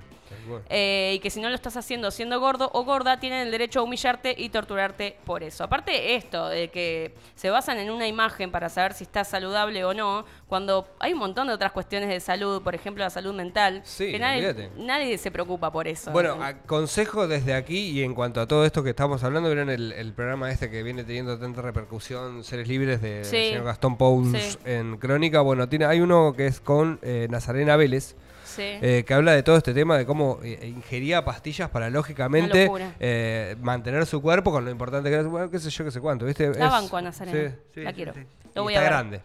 Eh, 0.69 1.13
y 1.17 1.19
que 1.21 1.31
si 1.31 1.41
no 1.41 1.49
lo 1.49 1.55
estás 1.55 1.77
haciendo 1.77 2.11
siendo 2.11 2.41
gordo 2.41 2.71
o 2.73 2.85
gorda, 2.85 3.21
tienen 3.21 3.41
el 3.47 3.51
derecho 3.51 3.81
a 3.81 3.83
humillarte 3.83 4.35
y 4.37 4.49
torturarte 4.49 5.17
por 5.25 5.43
eso. 5.43 5.65
Aparte 5.65 6.15
esto, 6.17 6.49
de 6.49 6.69
que 6.71 7.15
se 7.35 7.51
basan 7.51 7.79
en 7.79 7.91
una 7.91 8.07
imagen 8.07 8.51
para 8.51 8.69
saber 8.69 8.93
si 8.95 9.05
estás 9.05 9.29
saludable 9.29 9.85
o 9.85 9.95
no, 9.95 10.25
cuando 10.49 10.89
hay 10.99 11.13
un 11.13 11.19
montón 11.19 11.47
de 11.49 11.55
otras 11.55 11.73
cuestiones 11.73 12.09
de 12.09 12.21
salud, 12.21 12.63
por 12.63 12.75
ejemplo 12.75 13.05
la 13.05 13.11
salud 13.11 13.35
mental, 13.35 13.83
Sí, 13.85 14.11
que 14.13 14.19
nadie, 14.19 14.71
nadie 14.77 15.17
se 15.19 15.31
preocupa 15.31 15.71
por 15.71 15.87
eso. 15.89 16.11
Bueno, 16.11 16.37
aconsejo 16.43 17.29
desde 17.29 17.55
aquí 17.55 17.91
y 17.91 18.03
en 18.03 18.15
cuanto 18.15 18.41
a 18.41 18.47
todo 18.47 18.65
esto 18.65 18.83
que 18.83 18.91
estamos 18.91 19.23
hablando, 19.25 19.49
vieron 19.49 19.71
el, 19.71 19.93
el 19.93 20.13
programa 20.13 20.51
este 20.51 20.71
que 20.71 20.83
viene 20.83 21.05
teniendo 21.05 21.39
tanta 21.39 21.63
repercusión, 21.63 22.45
Seres 22.45 22.69
Libres, 22.69 23.01
de 23.01 23.25
Sí. 23.25 23.31
señor 23.51 23.65
Gastón 23.65 23.97
Pauls 23.97 24.31
Sí. 24.37 24.59
en 24.65 24.97
Crónica. 24.99 25.41
Bueno, 25.41 25.69
tiene, 25.69 25.85
hay 25.85 26.01
uno 26.01 26.33
que 26.37 26.47
es 26.47 26.61
con 26.61 26.99
eh, 27.03 27.27
Nazarena 27.31 27.77
Vélez. 27.77 28.17
Eh, 28.63 29.05
que 29.07 29.15
habla 29.15 29.33
de 29.33 29.43
todo 29.43 29.57
este 29.57 29.73
tema 29.75 29.97
de 29.99 30.07
cómo 30.07 30.39
eh, 30.43 30.67
ingería 30.77 31.25
pastillas 31.25 31.71
para 31.71 31.91
lógicamente 31.91 32.71
eh, 33.01 33.57
mantener 33.61 34.07
su 34.07 34.21
cuerpo 34.23 34.51
con 34.53 34.65
lo 34.65 34.71
importante 34.71 35.11
que 35.11 35.19
es, 35.21 35.27
bueno, 35.27 35.51
qué 35.51 35.59
sé 35.59 35.71
yo, 35.71 35.85
qué 35.85 35.91
sé 35.91 36.01
cuánto, 36.01 36.25
¿viste? 36.27 36.49
La 36.55 36.67
Es- 36.67 36.71
banco 36.73 36.97
a 36.97 37.03
Nazarena. 37.03 37.55
La 37.77 37.93
quiero. 37.93 38.13
Lo 38.55 38.63
voy 38.65 38.75
está 38.75 38.81
a 38.81 38.83
ver. 38.85 38.93
grande. 38.93 39.21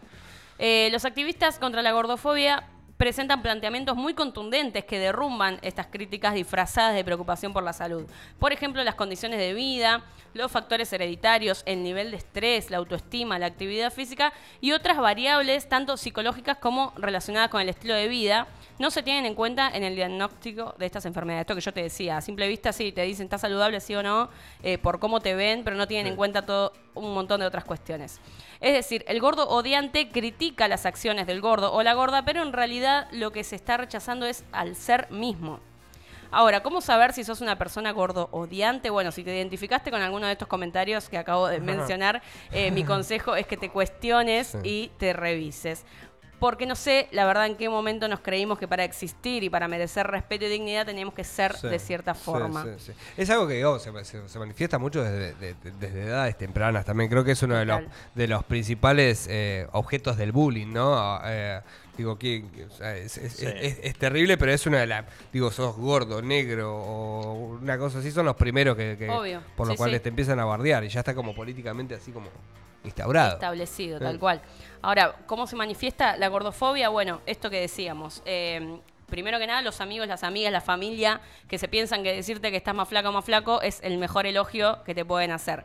Eh, 0.58 0.88
los 0.90 1.04
activistas 1.04 1.58
contra 1.58 1.82
la 1.82 1.92
gordofobia 1.92 2.64
presentan 2.96 3.42
planteamientos 3.42 3.96
muy 3.96 4.14
contundentes 4.14 4.84
que 4.84 4.98
derrumban 4.98 5.58
estas 5.62 5.86
críticas 5.86 6.34
disfrazadas 6.34 6.94
de 6.94 7.04
preocupación 7.04 7.52
por 7.52 7.62
la 7.62 7.72
salud. 7.72 8.06
Por 8.38 8.52
ejemplo, 8.52 8.82
las 8.84 8.94
condiciones 8.94 9.38
de 9.38 9.54
vida, 9.54 10.04
los 10.34 10.50
factores 10.50 10.92
hereditarios, 10.92 11.62
el 11.66 11.82
nivel 11.82 12.10
de 12.10 12.18
estrés, 12.18 12.70
la 12.70 12.78
autoestima, 12.78 13.38
la 13.38 13.46
actividad 13.46 13.92
física 13.92 14.32
y 14.60 14.72
otras 14.72 14.98
variables 14.98 15.68
tanto 15.68 15.96
psicológicas 15.96 16.58
como 16.58 16.92
relacionadas 16.96 17.50
con 17.50 17.60
el 17.60 17.68
estilo 17.68 17.94
de 17.94 18.08
vida 18.08 18.46
no 18.78 18.90
se 18.90 19.02
tienen 19.02 19.24
en 19.26 19.34
cuenta 19.34 19.70
en 19.72 19.82
el 19.84 19.94
diagnóstico 19.94 20.74
de 20.78 20.86
estas 20.86 21.06
enfermedades. 21.06 21.42
Esto 21.42 21.54
que 21.54 21.60
yo 21.60 21.72
te 21.72 21.82
decía, 21.82 22.18
a 22.18 22.20
simple 22.20 22.48
vista 22.48 22.72
sí, 22.72 22.92
te 22.92 23.02
dicen 23.02 23.24
estás 23.24 23.40
saludable 23.40 23.80
sí 23.80 23.94
o 23.94 24.02
no, 24.02 24.28
eh, 24.62 24.78
por 24.78 24.98
cómo 24.98 25.20
te 25.20 25.34
ven, 25.34 25.64
pero 25.64 25.76
no 25.76 25.86
tienen 25.86 26.12
en 26.12 26.16
cuenta 26.16 26.44
todo 26.44 26.72
un 26.94 27.14
montón 27.14 27.40
de 27.40 27.46
otras 27.46 27.64
cuestiones. 27.64 28.20
Es 28.60 28.72
decir, 28.72 29.04
el 29.08 29.20
gordo 29.20 29.48
odiante 29.48 30.08
critica 30.08 30.68
las 30.68 30.86
acciones 30.86 31.26
del 31.26 31.40
gordo 31.40 31.72
o 31.72 31.82
la 31.82 31.94
gorda, 31.94 32.24
pero 32.24 32.42
en 32.42 32.52
realidad 32.52 33.08
lo 33.12 33.32
que 33.32 33.44
se 33.44 33.56
está 33.56 33.76
rechazando 33.76 34.26
es 34.26 34.44
al 34.52 34.76
ser 34.76 35.10
mismo. 35.10 35.60
Ahora, 36.32 36.62
¿cómo 36.62 36.80
saber 36.80 37.12
si 37.12 37.22
sos 37.22 37.40
una 37.40 37.56
persona 37.56 37.92
gordo 37.92 38.28
odiante? 38.32 38.90
Bueno, 38.90 39.12
si 39.12 39.22
te 39.22 39.34
identificaste 39.34 39.90
con 39.90 40.02
alguno 40.02 40.26
de 40.26 40.32
estos 40.32 40.48
comentarios 40.48 41.08
que 41.08 41.18
acabo 41.18 41.46
de 41.46 41.60
mencionar, 41.60 42.20
eh, 42.50 42.70
mi 42.72 42.82
consejo 42.84 43.36
es 43.36 43.46
que 43.46 43.56
te 43.56 43.70
cuestiones 43.70 44.48
Sí. 44.48 44.58
y 44.64 44.90
te 44.98 45.12
revises. 45.12 45.84
Porque 46.38 46.66
no 46.66 46.76
sé, 46.76 47.08
la 47.12 47.24
verdad, 47.24 47.46
en 47.46 47.56
qué 47.56 47.68
momento 47.70 48.08
nos 48.08 48.20
creímos 48.20 48.58
que 48.58 48.68
para 48.68 48.84
existir 48.84 49.42
y 49.42 49.48
para 49.48 49.68
merecer 49.68 50.06
respeto 50.06 50.44
y 50.44 50.48
dignidad 50.48 50.84
teníamos 50.84 51.14
que 51.14 51.24
ser 51.24 51.54
Sí, 51.56 51.66
de 51.66 51.78
cierta 51.78 52.14
forma. 52.14 52.62
sí, 52.62 52.70
sí. 52.78 52.92
Es 53.16 53.30
algo 53.30 53.48
que 53.48 53.54
digamos, 53.54 53.80
se, 53.82 54.04
se- 54.04 54.28
se 54.28 54.38
manifiesta 54.38 54.78
mucho 54.78 55.02
desde, 55.02 55.32
de- 55.34 55.54
de- 55.54 55.70
desde 55.80 56.02
edades 56.04 56.36
tempranas. 56.36 56.84
También 56.84 57.08
creo 57.08 57.24
que 57.24 57.32
es 57.32 57.42
uno 57.42 57.56
de 57.56 57.64
los, 57.64 57.80
de 58.14 58.28
los 58.28 58.44
principales 58.44 59.26
eh, 59.30 59.66
objetos 59.72 60.18
del 60.18 60.32
bullying, 60.32 60.74
¿no? 60.74 61.18
Eh, 61.24 61.60
digo, 61.96 62.18
que, 62.18 62.44
es, 62.82 63.16
es- 63.16 63.32
Sí. 63.32 63.46
es- 63.46 63.54
es- 63.54 63.78
es 63.82 63.98
terrible, 63.98 64.36
pero 64.36 64.52
es 64.52 64.66
una 64.66 64.80
de 64.80 64.86
las. 64.88 65.06
Digo, 65.32 65.50
sos 65.50 65.74
gordo, 65.76 66.20
negro 66.20 66.76
o 66.76 67.32
una 67.60 67.78
cosa 67.78 68.00
así, 68.00 68.10
son 68.10 68.26
los 68.26 68.36
primeros 68.36 68.76
que, 68.76 68.96
que- 68.98 69.08
Obvio, 69.08 69.40
por 69.56 69.66
los 69.66 69.74
sí, 69.74 69.78
cuales 69.78 70.00
sí. 70.00 70.02
te 70.02 70.08
empiezan 70.10 70.38
a 70.38 70.44
bardear 70.44 70.84
y 70.84 70.88
ya 70.90 71.00
está 71.00 71.14
como 71.14 71.34
políticamente 71.34 71.94
así 71.94 72.12
como 72.12 72.28
instaurado. 72.84 73.34
establecido, 73.34 73.98
tal 73.98 74.18
cual. 74.18 74.40
Ahora, 74.86 75.16
¿cómo 75.26 75.48
se 75.48 75.56
manifiesta 75.56 76.16
la 76.16 76.28
gordofobia? 76.28 76.90
Bueno, 76.90 77.20
esto 77.26 77.50
que 77.50 77.60
decíamos. 77.60 78.22
eh, 78.24 78.78
primero 79.08 79.36
que 79.40 79.48
nada, 79.48 79.60
los 79.60 79.80
amigos, 79.80 80.06
las 80.06 80.22
amigas, 80.22 80.52
la 80.52 80.60
familia, 80.60 81.20
que 81.48 81.58
se 81.58 81.66
piensan 81.66 82.04
que 82.04 82.12
decirte 82.12 82.52
que 82.52 82.56
estás 82.56 82.72
más 82.72 82.88
flaca 82.88 83.08
o 83.08 83.12
más 83.12 83.24
flaco 83.24 83.60
es 83.62 83.80
el 83.82 83.98
mejor 83.98 84.26
elogio 84.26 84.84
que 84.84 84.94
te 84.94 85.04
pueden 85.04 85.32
hacer. 85.32 85.64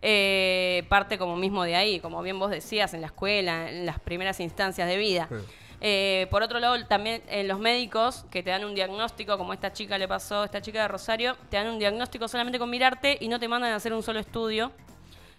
Eh, 0.00 0.84
parte 0.88 1.18
como 1.18 1.34
mismo 1.34 1.64
de 1.64 1.74
ahí, 1.74 1.98
como 1.98 2.22
bien 2.22 2.38
vos 2.38 2.52
decías, 2.52 2.94
en 2.94 3.00
la 3.00 3.08
escuela, 3.08 3.68
en 3.68 3.84
las 3.84 3.98
primeras 3.98 4.38
instancias 4.38 4.86
de 4.86 4.96
vida. 4.96 5.26
Sí. 5.28 5.38
Eh, 5.80 6.28
por 6.30 6.44
otro 6.44 6.60
lado, 6.60 6.86
también 6.86 7.20
en 7.26 7.48
los 7.48 7.58
médicos 7.58 8.26
que 8.30 8.44
te 8.44 8.50
dan 8.50 8.64
un 8.64 8.76
diagnóstico, 8.76 9.38
como 9.38 9.52
esta 9.54 9.72
chica 9.72 9.98
le 9.98 10.06
pasó, 10.06 10.44
esta 10.44 10.62
chica 10.62 10.82
de 10.82 10.86
Rosario, 10.86 11.36
te 11.50 11.56
dan 11.56 11.66
un 11.66 11.80
diagnóstico 11.80 12.28
solamente 12.28 12.60
con 12.60 12.70
mirarte 12.70 13.18
y 13.20 13.26
no 13.26 13.40
te 13.40 13.48
mandan 13.48 13.72
a 13.72 13.74
hacer 13.74 13.92
un 13.92 14.04
solo 14.04 14.20
estudio. 14.20 14.70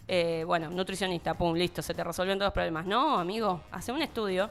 Eh, 0.08 0.44
bueno, 0.46 0.70
nutricionista, 0.70 1.34
pum, 1.34 1.56
listo, 1.56 1.82
se 1.82 1.94
te 1.94 2.04
resuelven 2.04 2.38
todos 2.38 2.48
los 2.48 2.54
problemas. 2.54 2.86
No, 2.86 3.18
amigo, 3.20 3.62
hace 3.72 3.92
un 3.92 4.02
estudio. 4.02 4.50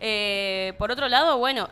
Eh, 0.00 0.74
por 0.78 0.90
otro 0.90 1.08
lado, 1.08 1.38
bueno, 1.38 1.68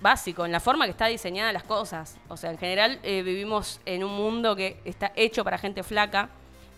básico, 0.00 0.46
en 0.46 0.52
la 0.52 0.60
forma 0.60 0.84
que 0.84 0.92
está 0.92 1.06
diseñada 1.06 1.52
las 1.52 1.64
cosas. 1.64 2.16
O 2.28 2.36
sea, 2.36 2.50
en 2.50 2.58
general 2.58 3.00
eh, 3.02 3.22
vivimos 3.22 3.80
en 3.84 4.04
un 4.04 4.14
mundo 4.14 4.54
que 4.54 4.80
está 4.84 5.12
hecho 5.16 5.42
para 5.42 5.58
gente 5.58 5.82
flaca, 5.82 6.28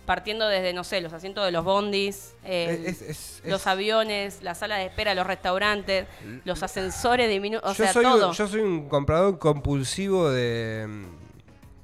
partiendo 0.07 0.47
desde, 0.47 0.73
no 0.73 0.83
sé, 0.83 0.99
los 0.99 1.13
asientos 1.13 1.45
de 1.45 1.51
los 1.51 1.63
bondis, 1.63 2.33
eh, 2.43 2.83
Es- 2.87 3.01
es- 3.03 3.41
los 3.45 3.61
es- 3.61 3.67
aviones, 3.67 4.41
las 4.41 4.57
salas 4.57 4.79
de 4.79 4.85
espera, 4.85 5.13
los 5.13 5.27
restaurantes, 5.27 6.07
los 6.43 6.63
ascensores 6.63 7.29
diminutos, 7.29 7.69
o 7.69 7.73
yo, 7.75 7.83
sea, 7.83 7.93
soy, 7.93 8.03
todo. 8.03 8.33
yo 8.33 8.47
soy 8.47 8.61
un 8.61 8.89
comprador 8.89 9.37
compulsivo 9.37 10.31
de, 10.31 11.05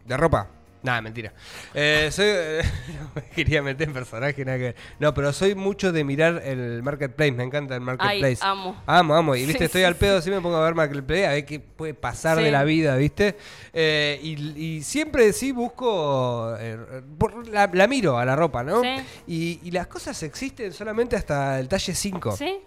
de 0.06 0.18
ropa. 0.18 0.48
Nada, 0.84 1.02
mentira. 1.02 1.34
Eh, 1.74 2.10
soy, 2.12 2.28
no 3.00 3.12
me 3.16 3.24
quería 3.30 3.62
meter 3.64 3.88
en 3.88 3.94
personaje, 3.94 4.46
nada 4.46 4.58
que 4.58 4.64
ver. 4.64 4.76
No, 5.00 5.14
pero 5.14 5.34
soy 5.34 5.56
mucho 5.56 5.92
de 5.92 6.04
mirar 6.04 6.42
el 6.46 6.82
marketplace. 6.84 7.32
Me 7.32 7.44
encanta 7.44 7.76
el 7.76 7.82
marketplace. 7.82 8.38
amo. 8.42 8.82
Amo, 8.86 9.16
amo. 9.16 9.36
Y 9.36 9.46
viste, 9.46 9.58
Sí, 9.60 9.66
estoy 9.66 9.82
sí, 9.82 9.86
al 9.86 9.96
pedo, 9.96 10.22
sí 10.22 10.30
me 10.30 10.40
pongo 10.40 10.58
a 10.58 10.64
ver 10.64 10.76
marketplace, 10.76 11.26
a 11.28 11.32
ver 11.32 11.46
qué 11.46 11.60
puede 11.60 11.94
pasar 11.96 12.38
de 12.38 12.52
la 12.52 12.64
vida, 12.64 12.96
¿viste? 12.96 13.36
Eh, 13.74 14.20
y, 14.22 14.62
y 14.78 14.84
siempre 14.84 15.34
sí 15.34 15.52
busco. 15.52 16.56
eh, 16.60 16.78
por- 17.18 17.48
la, 17.48 17.70
la 17.74 17.88
miro 17.88 18.18
a 18.18 18.24
la 18.26 18.36
ropa, 18.36 18.64
¿no? 18.64 18.82
Sí. 18.82 18.96
Y, 19.26 19.60
y 19.64 19.72
las 19.72 19.88
cosas 19.88 20.22
existen 20.24 20.72
solamente 20.74 21.16
hasta 21.16 21.60
el 21.60 21.68
talle 21.68 21.94
5. 21.96 22.38
¿Sí? 22.38 22.60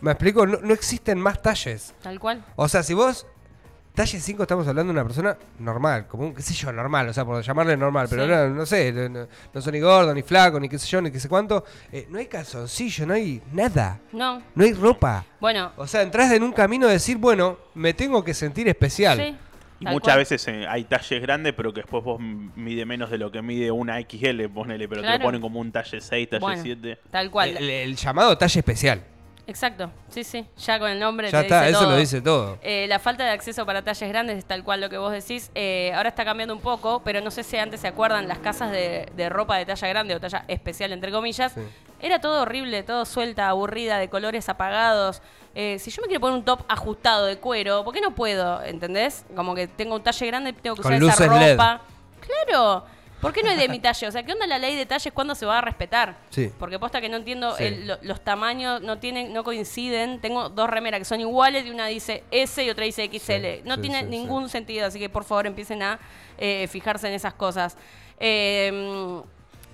¿Me 0.00 0.12
explico? 0.12 0.46
No, 0.46 0.58
no 0.62 0.72
existen 0.72 1.18
más 1.20 1.42
talles. 1.42 1.94
Tal 2.02 2.18
cual. 2.18 2.44
O 2.56 2.68
sea, 2.68 2.82
si 2.82 2.94
vos. 2.94 3.26
Talle 3.94 4.20
5 4.20 4.42
estamos 4.42 4.66
hablando 4.68 4.92
de 4.92 4.98
una 5.00 5.04
persona 5.06 5.36
normal, 5.58 6.06
como 6.06 6.24
un, 6.24 6.34
qué 6.34 6.42
sé 6.42 6.54
yo, 6.54 6.72
normal, 6.72 7.08
o 7.08 7.12
sea, 7.12 7.24
por 7.24 7.42
llamarle 7.42 7.76
normal, 7.76 8.06
pero 8.08 8.24
Sí. 8.24 8.30
no, 8.30 8.48
no 8.50 8.64
sé, 8.66 8.92
no, 8.92 9.26
no- 9.52 9.60
son 9.60 9.72
ni 9.72 9.80
gordo, 9.80 10.14
ni 10.14 10.22
flaco, 10.22 10.60
ni 10.60 10.68
qué 10.68 10.78
sé 10.78 10.86
yo, 10.86 11.02
ni 11.02 11.10
qué 11.10 11.18
sé 11.18 11.28
cuánto. 11.28 11.64
Eh, 11.90 12.06
no 12.08 12.18
hay 12.18 12.26
calzoncillo, 12.26 13.04
no 13.06 13.14
hay 13.14 13.42
nada, 13.52 13.98
No. 14.12 14.40
no 14.54 14.64
hay 14.64 14.72
ropa. 14.74 15.24
Bueno, 15.40 15.72
O 15.76 15.86
sea, 15.86 16.02
entras 16.02 16.30
en 16.32 16.42
un 16.44 16.52
camino 16.52 16.86
de 16.86 16.94
decir, 16.94 17.16
bueno, 17.18 17.58
me 17.74 17.92
tengo 17.92 18.22
que 18.24 18.32
sentir 18.32 18.68
especial. 18.68 19.18
sí. 19.18 19.36
Y 19.80 19.84
tal 19.84 19.94
muchas 19.94 20.08
cual. 20.08 20.18
veces 20.18 20.46
eh, 20.48 20.66
hay 20.68 20.84
talles 20.84 21.22
grandes, 21.22 21.54
pero 21.54 21.72
que 21.72 21.80
después 21.80 22.04
vos 22.04 22.20
mide 22.20 22.84
menos 22.84 23.10
de 23.10 23.16
lo 23.16 23.32
que 23.32 23.40
mide 23.40 23.70
una 23.70 23.98
XL, 23.98 24.46
ponele, 24.50 24.86
pero 24.86 25.00
te 25.00 25.08
lo 25.10 25.18
ponen 25.20 25.40
como 25.40 25.58
un 25.58 25.72
talle 25.72 26.02
6, 26.02 26.28
talle 26.28 26.40
Bueno, 26.40 26.62
7. 26.62 26.98
Tal 27.10 27.30
cual. 27.30 27.56
El, 27.56 27.70
el 27.70 27.96
llamado 27.96 28.36
talle 28.36 28.60
especial. 28.60 29.02
Exacto. 29.50 29.90
Sí, 30.10 30.22
sí. 30.22 30.46
Ya 30.58 30.78
con 30.78 30.88
el 30.90 31.00
nombre 31.00 31.28
Ya 31.30 31.40
te 31.40 31.46
está, 31.46 31.60
dice 31.62 31.70
eso 31.72 31.80
todo. 31.80 31.90
lo 31.90 31.96
dice 31.96 32.20
todo. 32.22 32.58
Eh, 32.62 32.86
la 32.88 33.00
falta 33.00 33.24
de 33.24 33.30
acceso 33.30 33.66
para 33.66 33.82
talles 33.82 34.08
grandes 34.08 34.38
es 34.38 34.44
tal 34.44 34.62
cual 34.62 34.80
lo 34.80 34.88
que 34.88 34.96
vos 34.96 35.10
decís. 35.12 35.50
Eh, 35.56 35.92
ahora 35.94 36.08
está 36.10 36.24
cambiando 36.24 36.54
un 36.54 36.60
poco, 36.60 37.02
pero 37.04 37.20
no 37.20 37.32
sé 37.32 37.42
si 37.42 37.56
antes 37.56 37.80
se 37.80 37.88
acuerdan 37.88 38.28
las 38.28 38.38
casas 38.38 38.70
de, 38.70 39.08
de 39.16 39.28
ropa 39.28 39.56
de 39.56 39.66
talla 39.66 39.88
grande 39.88 40.14
o 40.14 40.20
talla 40.20 40.44
especial, 40.46 40.92
entre 40.92 41.10
comillas. 41.10 41.52
Sí. 41.52 41.60
Era 42.00 42.20
todo 42.20 42.42
horrible, 42.42 42.82
todo 42.84 43.04
suelta, 43.04 43.48
aburrida, 43.48 43.98
de 43.98 44.08
colores 44.08 44.48
apagados. 44.48 45.20
Eh, 45.56 45.78
si 45.80 45.90
yo 45.90 46.00
me 46.00 46.06
quiero 46.06 46.20
poner 46.20 46.38
un 46.38 46.44
top 46.44 46.60
ajustado 46.68 47.26
de 47.26 47.38
cuero, 47.38 47.82
¿por 47.84 47.92
qué 47.92 48.00
no 48.00 48.14
puedo? 48.14 48.62
¿Entendés? 48.62 49.24
Como 49.34 49.54
que 49.56 49.66
tengo 49.66 49.96
un 49.96 50.02
talle 50.02 50.26
grande, 50.28 50.52
tengo 50.52 50.76
que 50.76 50.82
Con 50.82 50.94
usar 50.94 51.02
esa 51.08 51.26
luces 51.26 51.40
LED. 51.40 51.52
ropa. 51.56 51.80
Claro. 52.20 52.84
¿Por 53.20 53.32
qué 53.32 53.42
no 53.42 53.50
es 53.50 53.58
de 53.58 53.68
mi 53.68 53.78
talle? 53.80 54.06
O 54.06 54.10
sea, 54.12 54.22
¿qué 54.22 54.32
onda 54.32 54.46
la 54.46 54.58
ley 54.58 54.76
de 54.76 54.86
talles? 54.86 55.12
¿Cuándo 55.12 55.34
se 55.34 55.44
va 55.46 55.58
a 55.58 55.60
respetar? 55.60 56.16
Sí. 56.30 56.50
Porque 56.58 56.78
posta 56.78 57.00
que 57.00 57.08
no 57.08 57.16
entiendo, 57.18 57.54
Sí. 57.56 57.64
el- 57.64 57.86
lo- 57.86 57.98
los 58.02 58.20
tamaños 58.22 58.80
no 58.82 58.98
tienen, 58.98 59.32
no 59.32 59.44
coinciden. 59.44 60.20
Tengo 60.20 60.48
dos 60.48 60.68
remeras 60.70 60.98
que 61.00 61.04
son 61.04 61.20
iguales 61.20 61.66
y 61.66 61.70
una 61.70 61.86
dice 61.86 62.24
S 62.30 62.62
y 62.64 62.70
otra 62.70 62.84
dice 62.84 63.04
XL. 63.04 63.56
Sí, 63.58 63.62
no 63.64 63.78
tiene 63.80 64.02
ningún 64.04 64.48
sentido, 64.48 64.86
así 64.86 64.98
que 64.98 65.08
por 65.08 65.24
favor 65.24 65.46
empiecen 65.46 65.82
a 65.82 65.98
eh, 66.38 66.66
fijarse 66.68 67.08
en 67.08 67.14
esas 67.14 67.34
cosas. 67.34 67.76
Eh, 68.18 69.20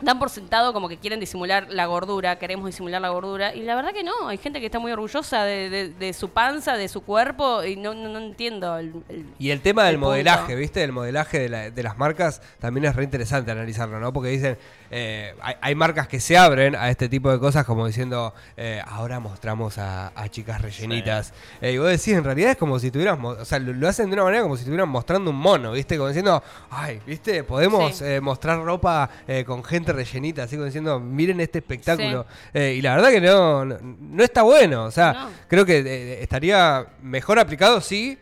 dan 0.02 0.18
por 0.18 0.28
sentado 0.30 0.72
como 0.72 0.88
que 0.88 0.98
quieren 0.98 1.20
disimular 1.20 1.68
la 1.70 1.86
gordura, 1.86 2.38
queremos 2.38 2.66
disimular 2.66 3.00
la 3.00 3.08
gordura, 3.08 3.54
y 3.54 3.62
la 3.62 3.74
verdad 3.74 3.92
que 3.92 4.04
no, 4.04 4.28
hay 4.28 4.36
gente 4.38 4.60
que 4.60 4.66
está 4.66 4.78
muy 4.78 4.92
orgullosa 4.92 5.44
de, 5.44 5.70
de- 5.70 5.88
de 5.88 6.12
su 6.12 6.28
panza, 6.30 6.76
de 6.76 6.88
su 6.88 7.02
cuerpo, 7.02 7.64
y 7.64 7.76
no, 7.76 7.94
no, 7.94 8.08
no 8.08 8.18
entiendo 8.18 8.76
el, 8.78 8.92
el- 9.08 9.26
Y 9.38 9.50
el 9.50 9.60
tema 9.62 9.84
del 9.84 9.94
el 9.94 9.96
punto. 10.00 10.10
modelaje, 10.10 10.54
¿viste? 10.54 10.82
El 10.84 10.92
modelaje 10.92 11.38
de, 11.38 11.48
la- 11.48 11.70
de 11.70 11.82
las 11.82 11.96
marcas 11.96 12.42
también 12.58 12.84
es 12.84 12.94
re 12.94 13.04
interesante 13.04 13.50
analizarlo, 13.50 13.98
¿no? 13.98 14.12
Porque 14.12 14.28
dicen, 14.30 14.58
eh, 14.90 15.34
hay, 15.40 15.54
hay 15.60 15.74
marcas 15.74 16.08
que 16.08 16.20
se 16.20 16.36
abren 16.36 16.76
a 16.76 16.90
este 16.90 17.08
tipo 17.08 17.30
de 17.32 17.38
cosas 17.38 17.64
como 17.64 17.86
diciendo, 17.86 18.34
eh, 18.56 18.82
ahora 18.86 19.18
mostramos 19.18 19.78
a, 19.78 20.12
a 20.14 20.28
chicas 20.28 20.60
rellenitas. 20.60 21.32
Eh, 21.60 21.72
y 21.72 21.78
vos 21.78 21.88
decís, 21.88 22.08
en 22.08 22.22
realidad 22.24 22.50
es 22.52 22.56
como 22.56 22.78
si 22.78 22.88
estuvieras, 22.88 23.18
mo- 23.18 23.30
o 23.30 23.44
sea, 23.44 23.58
lo, 23.58 23.72
lo 23.72 23.88
hacen 23.88 24.06
de 24.10 24.12
una 24.14 24.24
manera 24.24 24.42
como 24.42 24.56
si 24.56 24.60
estuvieran 24.60 24.88
mostrando 24.88 25.30
un 25.30 25.36
mono, 25.36 25.72
¿viste? 25.72 25.96
Como 25.96 26.08
diciendo, 26.08 26.42
ay, 26.70 27.00
¿viste? 27.06 27.42
Podemos 27.44 27.96
Sí. 27.96 28.04
eh, 28.04 28.20
mostrar 28.20 28.62
ropa 28.62 29.08
eh, 29.26 29.44
con 29.44 29.64
gente 29.64 29.85
rellenita, 29.92 30.42
así 30.44 30.56
como 30.56 30.66
diciendo, 30.66 30.98
miren 31.00 31.40
este 31.40 31.58
espectáculo. 31.58 32.26
Eh, 32.54 32.74
y 32.78 32.82
la 32.82 32.94
verdad 32.96 33.10
que 33.10 33.20
no, 33.20 33.64
no, 33.64 33.76
no 33.82 34.22
está 34.24 34.42
bueno, 34.42 34.84
o 34.84 34.90
sea, 34.90 35.12
No. 35.12 35.30
creo 35.48 35.64
que 35.64 35.78
eh, 35.78 36.22
estaría 36.22 36.86
mejor 37.02 37.38
aplicado 37.38 37.80
si 37.80 38.18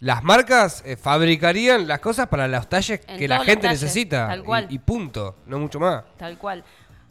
las 0.00 0.24
marcas 0.24 0.82
eh, 0.84 0.96
fabricarían 0.96 1.86
las 1.86 2.00
cosas 2.00 2.26
para 2.26 2.48
los 2.48 2.68
talles 2.68 3.00
En 3.06 3.18
que 3.18 3.28
la 3.28 3.38
gente 3.44 3.68
talles, 3.68 3.82
necesita. 3.82 4.26
tal 4.26 4.40
y- 4.40 4.42
cual. 4.42 4.66
Y, 4.68 4.78
punto, 4.80 5.36
no 5.46 5.58
mucho 5.60 5.78
más. 5.78 6.02
Tal 6.18 6.36
cual. 6.38 6.64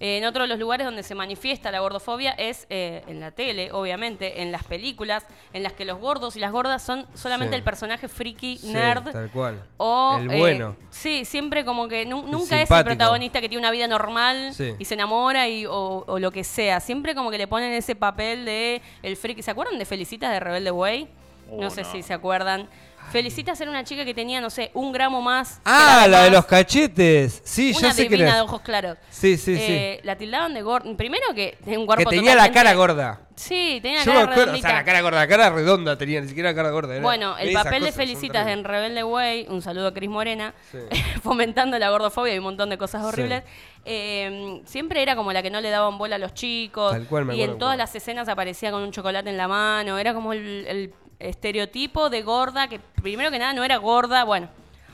Eh, 0.03 0.17
en 0.17 0.25
otro 0.25 0.41
de 0.41 0.47
los 0.47 0.57
lugares 0.57 0.83
donde 0.83 1.03
se 1.03 1.13
manifiesta 1.13 1.69
la 1.69 1.79
gordofobia 1.79 2.31
es 2.31 2.65
eh, 2.71 3.03
en 3.07 3.19
la 3.19 3.29
tele, 3.29 3.71
obviamente, 3.71 4.41
en 4.41 4.51
las 4.51 4.63
películas, 4.63 5.27
en 5.53 5.61
las 5.61 5.73
que 5.73 5.85
los 5.85 5.99
gordos 5.99 6.35
y 6.35 6.39
las 6.39 6.51
gordas 6.51 6.81
son 6.81 7.05
solamente 7.13 7.53
Sí. 7.53 7.57
el 7.59 7.63
personaje 7.63 8.07
friki, 8.07 8.57
Sí, 8.57 8.73
nerd. 8.73 9.11
tal 9.11 9.29
cual. 9.29 9.63
O, 9.77 10.17
El 10.19 10.31
eh, 10.31 10.71
sí 10.89 11.19
sí, 11.19 11.25
siempre 11.25 11.63
como 11.63 11.87
que 11.87 12.05
nu- 12.07 12.23
nunca 12.23 12.59
es 12.59 12.71
el 12.71 12.83
protagonista 12.83 13.41
que 13.41 13.47
tiene 13.47 13.59
una 13.61 13.69
vida 13.69 13.87
normal 13.87 14.55
Sí. 14.55 14.73
y 14.79 14.85
se 14.85 14.95
enamora 14.95 15.47
y, 15.47 15.67
o, 15.67 16.03
o 16.07 16.17
lo 16.19 16.31
que 16.31 16.43
sea. 16.43 16.79
Siempre 16.79 17.13
como 17.13 17.29
que 17.29 17.37
le 17.37 17.45
ponen 17.47 17.71
ese 17.73 17.95
papel 17.95 18.43
de 18.43 18.81
el 19.03 19.15
friki. 19.17 19.43
¿Se 19.43 19.51
acuerdan 19.51 19.77
de 19.77 19.85
Felicitas 19.85 20.31
de 20.31 20.39
Rebelde 20.39 20.71
Way? 20.71 21.09
Oh, 21.51 21.61
no 21.61 21.69
sé 21.69 21.83
no. 21.83 21.91
si 21.91 22.01
se 22.01 22.13
acuerdan. 22.13 22.67
Felicitas 23.11 23.59
era 23.59 23.69
una 23.69 23.83
chica 23.83 24.05
que 24.05 24.13
tenía, 24.13 24.39
no 24.39 24.49
sé, 24.49 24.71
un 24.73 24.91
gramo 24.91 25.21
más. 25.21 25.55
que 25.55 25.61
Ah, 25.65 26.07
la 26.09 26.23
de 26.23 26.29
los 26.31 26.45
cachetes. 26.45 27.41
Sí, 27.43 27.71
Una 27.77 27.89
ya 27.89 27.93
sé 27.93 28.03
divina 28.03 28.27
es. 28.29 28.35
de 28.35 28.41
ojos 28.41 28.61
claros. 28.61 28.97
Sí, 29.09 29.37
sí, 29.37 29.55
Eh, 29.59 29.99
La 30.03 30.15
tildaban 30.17 30.53
de 30.53 30.61
gorda. 30.61 30.95
Primero 30.95 31.25
que 31.35 31.57
tenía 31.63 31.79
un 31.79 31.83
sí. 31.83 31.87
cuerpo 31.87 32.09
Que 32.09 32.15
tenía 32.15 32.35
la 32.35 32.51
cara 32.51 32.73
gorda. 32.73 33.21
Sí, 33.35 33.79
tenía 33.81 33.99
la 33.99 34.05
Yo 34.05 34.11
cara 34.13 34.31
acuerdo, 34.31 34.53
o 34.53 34.57
sea, 34.57 34.73
la 34.73 34.83
cara 34.85 35.01
gorda, 35.01 35.19
la 35.19 35.27
cara 35.27 35.49
redonda 35.49 35.97
tenía, 35.97 36.21
ni 36.21 36.27
siquiera 36.27 36.51
la 36.51 36.55
cara 36.55 36.69
gorda. 36.69 36.93
era- 36.93 37.03
Bueno, 37.03 37.37
el 37.39 37.51
papel 37.53 37.83
de 37.83 37.91
Felicitas 37.91 38.47
en. 38.47 38.63
Rebelde 38.63 39.03
Way, 39.03 39.47
un 39.49 39.61
saludo 39.61 39.87
a 39.87 39.93
Cris 39.93 40.09
Morena, 40.09 40.53
Sí. 40.71 40.77
fomentando 41.23 41.79
la 41.79 41.89
gordofobia 41.89 42.35
y 42.35 42.37
un 42.37 42.43
montón 42.43 42.69
de 42.69 42.77
cosas 42.77 43.01
Sí. 43.01 43.07
horribles. 43.07 43.43
eh, 43.83 44.61
siempre 44.65 45.01
era 45.01 45.15
como 45.15 45.33
la 45.33 45.41
que 45.41 45.49
no 45.49 45.59
le 45.59 45.71
daban 45.71 45.97
bola 45.97 46.17
a 46.17 46.19
los 46.19 46.35
chicos. 46.35 46.91
Tal 46.91 47.07
cual, 47.07 47.25
me 47.25 47.35
y 47.35 47.41
en 47.41 47.57
todas 47.57 47.75
las 47.77 47.93
escenas 47.95 48.27
aparecía 48.29 48.69
con 48.71 48.83
un 48.83 48.91
chocolate 48.91 49.29
en 49.31 49.37
la 49.37 49.47
mano. 49.47 49.97
Era 49.97 50.13
como 50.13 50.33
el, 50.33 50.65
el 50.67 50.93
estereotipo 51.21 52.09
de 52.09 52.21
gorda, 52.21 52.67
que 52.67 52.79
primero 52.79 53.31
que 53.31 53.39
nada 53.39 53.53
no 53.53 53.63
era 53.63 53.77
gorda. 53.77 54.23
Bueno, 54.23 54.49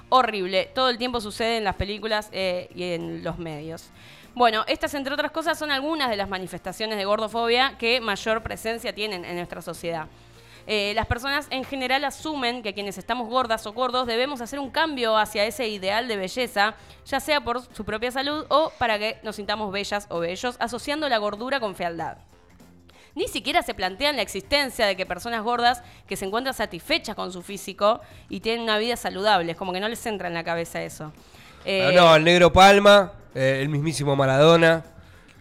horrible. 0.10 0.70
Todo 0.74 0.90
el 0.90 0.98
tiempo 0.98 1.22
sucede 1.22 1.58
en 1.58 1.64
las 1.64 1.76
películas 1.76 2.30
eh, 2.32 2.70
y 2.76 2.84
en 2.84 3.24
los 3.24 3.38
medios. 3.38 3.90
Bueno, 4.36 4.64
estas 4.68 4.94
entre 4.94 5.14
otras 5.14 5.32
cosas 5.32 5.58
son 5.58 5.72
algunas 5.72 6.10
de 6.10 6.16
las 6.16 6.30
manifestaciones 6.30 6.98
de 6.98 7.06
gordofobia 7.06 7.76
que 7.80 8.00
mayor 8.00 8.44
presencia 8.44 8.94
tienen 8.94 9.26
en 9.26 9.36
nuestra 9.36 9.62
sociedad. 9.62 10.08
Eh, 10.68 10.92
las 10.96 11.08
personas 11.08 11.48
en 11.50 11.64
general 11.64 12.04
asumen 12.04 12.62
que 12.62 12.74
quienes 12.74 12.98
estamos 12.98 13.30
gordas 13.30 13.66
o 13.66 13.74
gordos 13.74 14.06
debemos 14.06 14.42
hacer 14.42 14.60
un 14.60 14.70
cambio 14.70 15.18
hacia 15.18 15.46
ese 15.46 15.70
ideal 15.70 16.10
de 16.10 16.18
belleza, 16.18 16.76
ya 17.06 17.22
sea 17.22 17.40
por 17.40 17.62
su 17.74 17.86
propia 17.86 18.12
salud 18.12 18.46
o 18.50 18.72
para 18.78 19.00
que 19.00 19.18
nos 19.24 19.38
sintamos 19.38 19.72
bellas 19.72 20.08
o 20.10 20.20
bellos, 20.20 20.58
asociando 20.60 21.08
la 21.08 21.20
gordura 21.20 21.62
con 21.62 21.74
fealdad. 21.74 22.18
Ni 23.18 23.28
siquiera 23.28 23.64
se 23.64 23.74
plantean 23.74 24.16
la 24.16 24.22
existencia 24.22 24.86
de 24.86 24.96
que 24.96 25.08
personas 25.08 25.42
gordas 25.44 25.82
que 26.08 26.16
se 26.16 26.26
encuentran 26.26 26.54
satisfechas 26.54 27.16
con 27.16 27.34
su 27.34 27.42
físico 27.42 28.00
y 28.30 28.42
tienen 28.42 28.62
una 28.62 28.78
vida 28.78 28.96
saludable, 28.96 29.54
es 29.54 29.58
como 29.58 29.74
que 29.74 29.80
no 29.80 29.90
les 29.90 30.06
entra 30.06 30.28
en 30.28 30.36
la 30.36 30.44
cabeza 30.44 30.84
eso. 30.84 31.12
Eh, 31.66 31.94
No, 31.96 32.16
el 32.16 32.24
negro 32.24 32.54
Palma, 32.54 33.12
eh, 33.34 33.58
el 33.62 33.70
mismísimo 33.70 34.16
Maradona, 34.16 34.84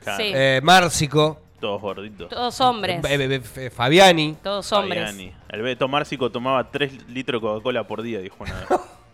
Claro, 0.02 0.24
Sí. 0.24 0.32
eh, 0.34 0.60
Márcico, 0.62 1.38
Todos 1.60 1.82
gorditos. 1.82 2.30
todos 2.30 2.58
hombres, 2.62 3.04
eh, 3.04 3.14
eh, 3.14 3.42
eh, 3.66 3.70
Fabiani. 3.70 4.38
todos 4.42 4.72
hombres. 4.72 5.10
Fabiani. 5.10 5.34
El 5.50 5.60
Beto 5.62 5.86
Márcico 5.86 6.30
tomaba 6.30 6.70
3 6.70 7.08
litros 7.08 7.42
de 7.42 7.46
Coca-Cola 7.46 7.86
por 7.86 8.00
día, 8.00 8.20
dijo 8.20 8.36
una 8.40 8.54
vez. 8.54 8.68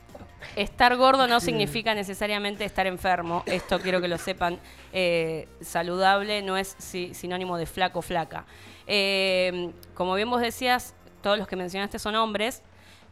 Estar 0.57 0.97
gordo 0.97 1.27
no 1.27 1.41
significa 1.41 1.95
necesariamente 1.95 2.65
estar 2.65 2.87
enfermo. 2.87 3.43
Esto 3.47 3.81
quiero 3.81 4.01
que 4.01 4.09
lo 4.09 4.19
sepan. 4.19 4.59
Eh, 4.93 5.49
saludable 5.61 6.43
no 6.43 6.57
es 6.57 6.75
si- 6.79 7.15
sinónimo 7.15 7.57
de 7.57 7.67
flaco 7.67 8.03
flaca. 8.03 8.45
Eh, 8.87 9.71
como 9.95 10.15
bien 10.15 10.29
vos 10.31 10.41
decías, 10.41 10.95
todos 11.23 11.39
los 11.39 11.47
que 11.49 11.57
mencionaste 11.57 11.99
son 11.99 12.15
hombres. 12.17 12.63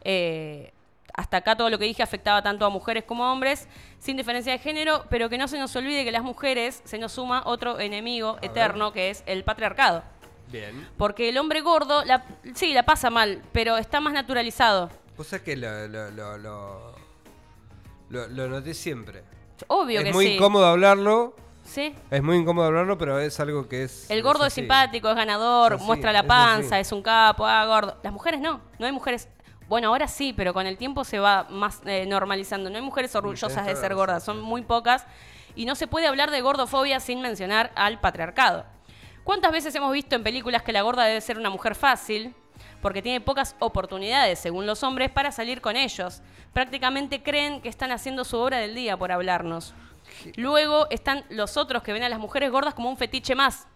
Eh, 0.03 0.71
hasta 1.13 1.37
acá 1.37 1.55
todo 1.57 1.69
lo 1.69 1.77
que 1.77 1.85
dije 1.85 2.01
afectaba 2.01 2.41
tanto 2.41 2.65
a 2.65 2.69
mujeres 2.69 3.03
como 3.03 3.25
a 3.25 3.33
hombres, 3.33 3.67
sin 3.99 4.15
diferencia 4.15 4.53
de 4.53 4.59
género, 4.59 5.05
pero 5.09 5.27
que 5.29 5.37
no 5.37 5.47
se 5.49 5.59
nos 5.59 5.75
olvide 5.75 6.05
que 6.05 6.11
las 6.11 6.23
mujeres 6.23 6.81
se 6.85 6.97
nos 6.97 7.11
suma 7.11 7.43
otro 7.45 7.79
enemigo 7.81 8.37
eterno, 8.41 8.93
que 8.93 9.09
es 9.09 9.23
el 9.25 9.43
patriarcado. 9.43 10.03
Bien. 10.47 10.87
Porque 10.97 11.27
el 11.29 11.37
hombre 11.37 11.59
gordo, 11.61 12.05
la, 12.05 12.23
sí, 12.55 12.73
la 12.73 12.83
pasa 12.83 13.09
mal, 13.09 13.41
pero 13.51 13.77
está 13.77 13.99
más 13.99 14.13
naturalizado. 14.13 14.89
Vos 15.17 15.27
sabés 15.27 15.43
que 15.43 15.55
lo, 15.57 15.87
lo, 15.89 16.11
lo, 16.11 16.37
lo, 16.37 16.95
lo- 18.11 18.27
lo 18.27 18.47
noté 18.47 18.73
siempre. 18.73 19.23
Obvio 19.67 19.99
es 19.99 20.05
que 20.05 20.13
muy 20.13 20.25
sí. 20.25 20.33
incómodo 20.35 20.65
hablarlo. 20.65 21.35
Sí. 21.63 21.95
Es 22.09 22.23
muy 22.23 22.37
incómodo 22.37 22.65
hablarlo, 22.67 22.97
pero 22.97 23.19
es 23.19 23.39
algo 23.39 23.67
que 23.67 23.83
es. 23.83 24.09
El 24.09 24.23
gordo 24.23 24.45
es 24.45 24.53
simpático, 24.53 25.09
es 25.09 25.15
ganador, 25.15 25.73
Es 25.73 25.77
así, 25.77 25.85
muestra 25.85 26.11
la 26.11 26.19
es 26.21 26.25
panza, 26.25 26.79
es 26.79 26.91
un 26.91 27.01
capo, 27.03 27.45
ah, 27.45 27.65
gordo. 27.65 27.97
Las 28.03 28.11
mujeres 28.11 28.39
no, 28.41 28.59
no 28.79 28.85
hay 28.85 28.91
mujeres. 28.91 29.27
Bueno, 29.69 29.87
ahora 29.89 30.07
sí, 30.07 30.33
pero 30.35 30.53
con 30.53 30.65
el 30.67 30.77
tiempo 30.77 31.03
se 31.05 31.19
va 31.19 31.45
más 31.49 31.81
eh, 31.85 32.05
normalizando. 32.07 32.69
No 32.69 32.75
hay 32.77 32.81
mujeres 32.81 33.15
orgullosas 33.15 33.65
de 33.65 33.75
ser 33.75 33.93
gordas, 33.95 34.23
son 34.23 34.41
muy 34.41 34.63
pocas. 34.63 35.05
Y 35.55 35.65
no 35.65 35.75
se 35.75 35.87
puede 35.87 36.07
hablar 36.07 36.31
de 36.31 36.41
gordofobia 36.41 36.99
sin 36.99 37.21
mencionar 37.21 37.71
al 37.75 37.99
patriarcado. 38.01 38.65
¿Cuántas 39.23 39.51
veces 39.51 39.73
hemos 39.75 39.93
visto 39.93 40.15
en 40.15 40.23
películas 40.23 40.63
que 40.63 40.73
la 40.73 40.81
gorda 40.81 41.05
debe 41.05 41.21
ser 41.21 41.37
una 41.37 41.49
mujer 41.51 41.75
fácil? 41.75 42.33
Porque 42.81 43.01
tiene 43.01 43.21
pocas 43.21 43.55
oportunidades, 43.59 44.39
según 44.39 44.65
los 44.65 44.83
hombres, 44.83 45.11
para 45.11 45.31
salir 45.31 45.61
con 45.61 45.75
ellos. 45.75 46.21
Prácticamente 46.53 47.21
creen 47.21 47.61
que 47.61 47.69
están 47.69 47.91
haciendo 47.91 48.23
su 48.23 48.37
obra 48.37 48.57
del 48.57 48.75
día 48.75 48.97
por 48.97 49.11
hablarnos. 49.11 49.73
Luego 50.35 50.87
están 50.89 51.23
los 51.29 51.57
otros 51.57 51.83
que 51.83 51.93
ven 51.93 52.03
a 52.03 52.09
las 52.09 52.19
mujeres 52.19 52.51
gordas 52.51 52.73
como 52.73 52.89
un 52.89 52.97
fetiche 52.97 53.35
más. 53.35 53.67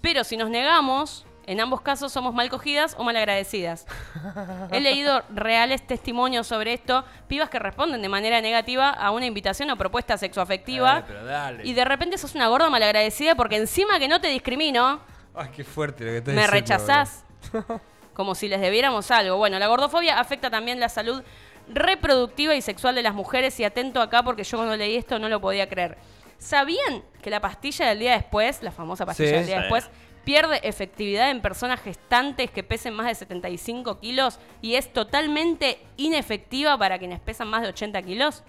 Pero 0.00 0.24
si 0.24 0.36
nos 0.36 0.50
negamos, 0.50 1.26
en 1.48 1.60
ambos 1.60 1.80
casos 1.80 2.12
somos 2.12 2.34
mal 2.34 2.50
cogidas 2.50 2.94
o 2.98 3.04
mal 3.04 3.16
agradecidas. 3.16 3.86
He 4.70 4.80
leído 4.80 5.22
reales 5.30 5.86
testimonios 5.86 6.46
sobre 6.46 6.74
esto, 6.74 7.04
pibas 7.26 7.48
que 7.48 7.58
responden 7.58 8.02
de 8.02 8.08
manera 8.08 8.40
negativa 8.42 8.90
a 8.90 9.10
una 9.10 9.24
invitación 9.24 9.70
o 9.70 9.76
propuesta 9.76 10.18
sexoafectiva. 10.18 11.04
Eh, 11.08 11.24
dale. 11.24 11.66
Y 11.66 11.72
de 11.72 11.84
repente 11.86 12.18
sos 12.18 12.34
una 12.34 12.48
gorda 12.48 12.68
malagradecida 12.68 13.34
porque 13.34 13.56
encima 13.56 13.98
que 13.98 14.08
no 14.08 14.20
te 14.20 14.28
discrimino, 14.28 15.00
Ay, 15.34 15.48
qué 15.54 15.64
fuerte 15.64 16.04
lo 16.04 16.10
que 16.10 16.16
estás 16.18 16.34
me 16.34 16.42
diciendo, 16.42 16.60
rechazás. 16.60 17.24
Como 18.18 18.34
si 18.34 18.48
les 18.48 18.60
debiéramos 18.60 19.12
algo. 19.12 19.36
Bueno, 19.36 19.60
la 19.60 19.68
gordofobia 19.68 20.18
afecta 20.18 20.50
también 20.50 20.80
la 20.80 20.88
salud 20.88 21.22
reproductiva 21.68 22.56
y 22.56 22.60
sexual 22.60 22.96
de 22.96 23.02
las 23.04 23.14
mujeres. 23.14 23.60
Y 23.60 23.64
atento 23.64 24.00
acá 24.02 24.24
porque 24.24 24.42
yo 24.42 24.56
cuando 24.58 24.76
leí 24.76 24.96
esto 24.96 25.20
no 25.20 25.28
lo 25.28 25.40
podía 25.40 25.68
creer. 25.68 25.96
¿Sabían 26.36 27.04
que 27.22 27.30
la 27.30 27.38
pastilla 27.38 27.86
del 27.86 28.00
día 28.00 28.14
después, 28.14 28.60
la 28.64 28.72
famosa 28.72 29.06
pastilla 29.06 29.28
Sí. 29.28 29.34
del 29.36 29.46
día 29.46 29.54
Sí. 29.58 29.60
después, 29.62 29.88
pierde 30.24 30.58
efectividad 30.64 31.30
en 31.30 31.40
personas 31.40 31.80
gestantes 31.80 32.50
que 32.50 32.64
pesen 32.64 32.92
más 32.92 33.06
de 33.06 33.14
75 33.14 34.00
kilos 34.00 34.40
y 34.60 34.74
es 34.74 34.92
totalmente 34.92 35.78
inefectiva 35.96 36.76
para 36.76 36.98
quienes 36.98 37.20
pesan 37.20 37.46
más 37.46 37.62
de 37.62 37.68
80 37.68 38.02
kilos? 38.02 38.42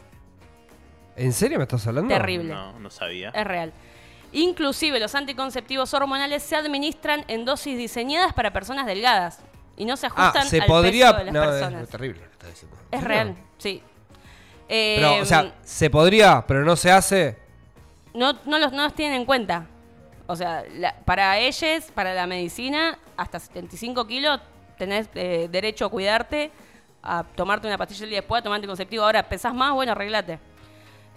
¿En 1.16 1.32
serio 1.32 1.60
me 1.60 1.66
estás 1.66 1.86
hablando? 1.86 2.12
Terrible. 2.12 2.56
No, 2.56 2.80
no 2.80 2.90
sabía. 2.90 3.30
Es 3.36 3.46
real. 3.46 3.72
Inclusive 4.32 5.00
los 5.00 5.14
anticonceptivos 5.14 5.94
hormonales 5.94 6.42
se 6.42 6.56
administran 6.56 7.24
en 7.28 7.46
dosis 7.46 7.78
diseñadas 7.78 8.34
para 8.34 8.52
personas 8.52 8.88
delgadas 8.88 9.44
y 9.80 9.86
no 9.86 9.98
se 9.98 10.06
Ah, 10.08 10.12
ajustan 10.16 10.46
se 10.48 10.62
al 10.62 10.68
podría. 10.68 11.08
peso 11.08 11.18
de 11.18 11.24
las 11.26 11.34
no, 11.34 11.42
personas. 11.52 11.84
es 11.84 11.90
terrible 11.90 12.20
lo 12.22 12.26
que 12.28 12.32
estás 12.34 12.50
diciendo. 12.52 12.78
Es 12.92 13.00
¿En 13.00 13.06
real, 13.08 13.36
sí. 13.58 13.82
Pero, 14.68 15.16
o 15.22 15.26
sea, 15.26 15.56
se 15.64 15.90
podría, 15.90 16.46
pero 16.48 16.64
no 16.64 16.76
se 16.76 16.92
hace. 16.92 17.38
no, 18.14 18.34
no, 18.46 18.60
los, 18.60 18.72
no 18.72 18.84
los 18.84 18.94
tienen 18.94 19.22
en 19.22 19.26
cuenta. 19.26 19.66
O 20.28 20.36
sea, 20.36 20.64
la- 20.76 20.96
para 21.06 21.40
ellos, 21.40 21.86
para 21.96 22.14
la 22.14 22.28
medicina, 22.28 23.00
hasta 23.18 23.40
75 23.40 24.06
kilos 24.06 24.40
tenés 24.78 25.10
eh, 25.16 25.48
derecho 25.52 25.86
a 25.86 25.90
cuidarte, 25.90 26.52
a 27.02 27.24
tomarte 27.36 27.66
una 27.68 27.78
pastilla 27.80 28.04
el 28.04 28.10
día 28.12 28.20
después, 28.20 28.42
a 28.42 28.44
tomar 28.44 28.58
anticonceptivo. 28.58 29.04
Ahora, 29.04 29.28
pesás 29.28 29.54
más, 29.56 29.74
bueno, 29.74 29.94
arreglate. 29.94 30.38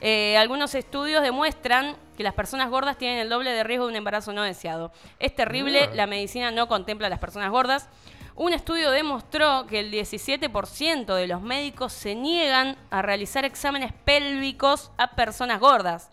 Eh, 0.01 0.37
algunos 0.39 0.75
estudios 0.75 1.23
demuestran 1.23 1.97
que 2.17 2.23
las 2.25 2.35
personas 2.35 2.71
gordas 2.71 2.97
tienen 2.99 3.19
el 3.19 3.29
doble 3.29 3.51
de 3.53 3.63
riesgo 3.65 3.85
de 3.87 3.91
un 3.93 3.97
embarazo 3.97 4.33
no 4.33 4.43
deseado. 4.43 4.93
Es 5.19 5.35
terrible, 5.37 5.91
la 5.95 6.07
medicina 6.07 6.51
no 6.51 6.67
contempla 6.69 7.07
a 7.07 7.11
las 7.11 7.19
personas 7.21 7.51
gordas. 7.51 7.89
Un 8.35 8.53
estudio 8.55 8.91
demostró 8.91 9.67
que 9.67 9.81
el 9.81 9.93
17% 9.93 11.15
de 11.15 11.27
los 11.27 11.43
médicos 11.43 11.93
se 11.93 12.15
niegan 12.15 12.77
a 12.91 13.03
realizar 13.03 13.45
exámenes 13.45 13.93
pélvicos 14.05 14.91
a 14.97 15.13
personas 15.13 15.61
gordas. 15.61 16.11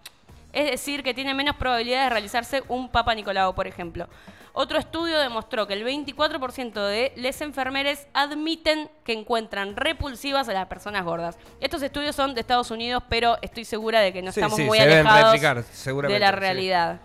Es 0.51 0.69
decir, 0.69 1.03
que 1.03 1.13
tienen 1.13 1.37
menos 1.37 1.55
probabilidades 1.55 2.07
de 2.07 2.09
realizarse 2.09 2.63
un 2.67 2.89
Papa 2.89 3.13
Nicolau, 3.15 3.53
por 3.53 3.67
ejemplo. 3.67 4.07
Otro 4.53 4.79
estudio 4.79 5.19
demostró 5.19 5.67
que 5.67 5.73
el 5.73 5.85
24% 5.85 6.73
de 6.73 7.13
les 7.15 7.39
enfermeres 7.41 8.07
admiten 8.13 8.89
que 9.05 9.13
encuentran 9.13 9.77
repulsivas 9.77 10.49
a 10.49 10.53
las 10.53 10.65
personas 10.65 11.05
gordas. 11.05 11.37
Estos 11.61 11.81
estudios 11.83 12.15
son 12.15 12.33
de 12.33 12.41
Estados 12.41 12.71
Unidos, 12.71 13.03
pero 13.07 13.37
estoy 13.41 13.63
segura 13.63 14.01
de 14.01 14.11
que 14.11 14.21
no 14.21 14.31
Sí, 14.31 14.39
estamos 14.39 14.57
sí, 14.57 14.65
muy 14.65 14.79
alejados 14.79 15.33
replicar, 15.33 15.63
de 15.63 16.19
la 16.19 16.31
sí. 16.31 16.99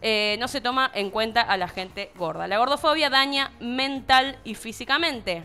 Eh, 0.00 0.36
no 0.38 0.46
se 0.48 0.60
toma 0.60 0.90
en 0.94 1.10
cuenta 1.10 1.42
a 1.42 1.56
la 1.56 1.68
gente 1.68 2.12
gorda. 2.16 2.46
La 2.46 2.58
gordofobia 2.58 3.10
daña 3.10 3.50
mental 3.60 4.38
y 4.44 4.54
físicamente. 4.54 5.44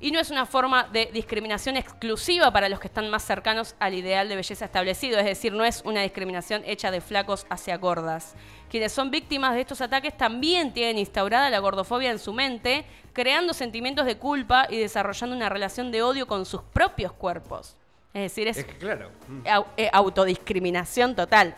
Y 0.00 0.12
no 0.12 0.20
es 0.20 0.30
una 0.30 0.46
forma 0.46 0.84
de 0.84 1.06
discriminación 1.12 1.76
exclusiva 1.76 2.52
para 2.52 2.68
los 2.68 2.78
que 2.78 2.86
están 2.86 3.10
más 3.10 3.24
cercanos 3.24 3.74
al 3.80 3.94
ideal 3.94 4.28
de 4.28 4.36
belleza 4.36 4.64
establecido, 4.66 5.18
es 5.18 5.24
decir, 5.24 5.52
no 5.52 5.64
es 5.64 5.82
una 5.84 6.02
discriminación 6.02 6.62
hecha 6.66 6.92
de 6.92 7.00
flacos 7.00 7.46
hacia 7.50 7.76
gordas. 7.78 8.36
Quienes 8.70 8.92
son 8.92 9.10
víctimas 9.10 9.54
de 9.54 9.62
estos 9.62 9.80
ataques 9.80 10.16
también 10.16 10.72
tienen 10.72 10.98
instaurada 10.98 11.50
la 11.50 11.58
gordofobia 11.58 12.12
en 12.12 12.20
su 12.20 12.32
mente, 12.32 12.84
creando 13.12 13.52
sentimientos 13.54 14.06
de 14.06 14.18
culpa 14.18 14.66
y 14.70 14.76
desarrollando 14.76 15.34
una 15.34 15.48
relación 15.48 15.90
de 15.90 16.02
odio 16.02 16.28
con 16.28 16.46
sus 16.46 16.62
propios 16.62 17.10
cuerpos. 17.12 17.74
Es 18.14 18.22
decir, 18.22 18.46
es 18.46 18.58
Es 18.58 18.66
que 18.66 18.76
claro. 18.78 19.10
au- 19.46 19.66
eh, 19.76 19.90
autodiscriminación 19.92 21.16
total. 21.16 21.56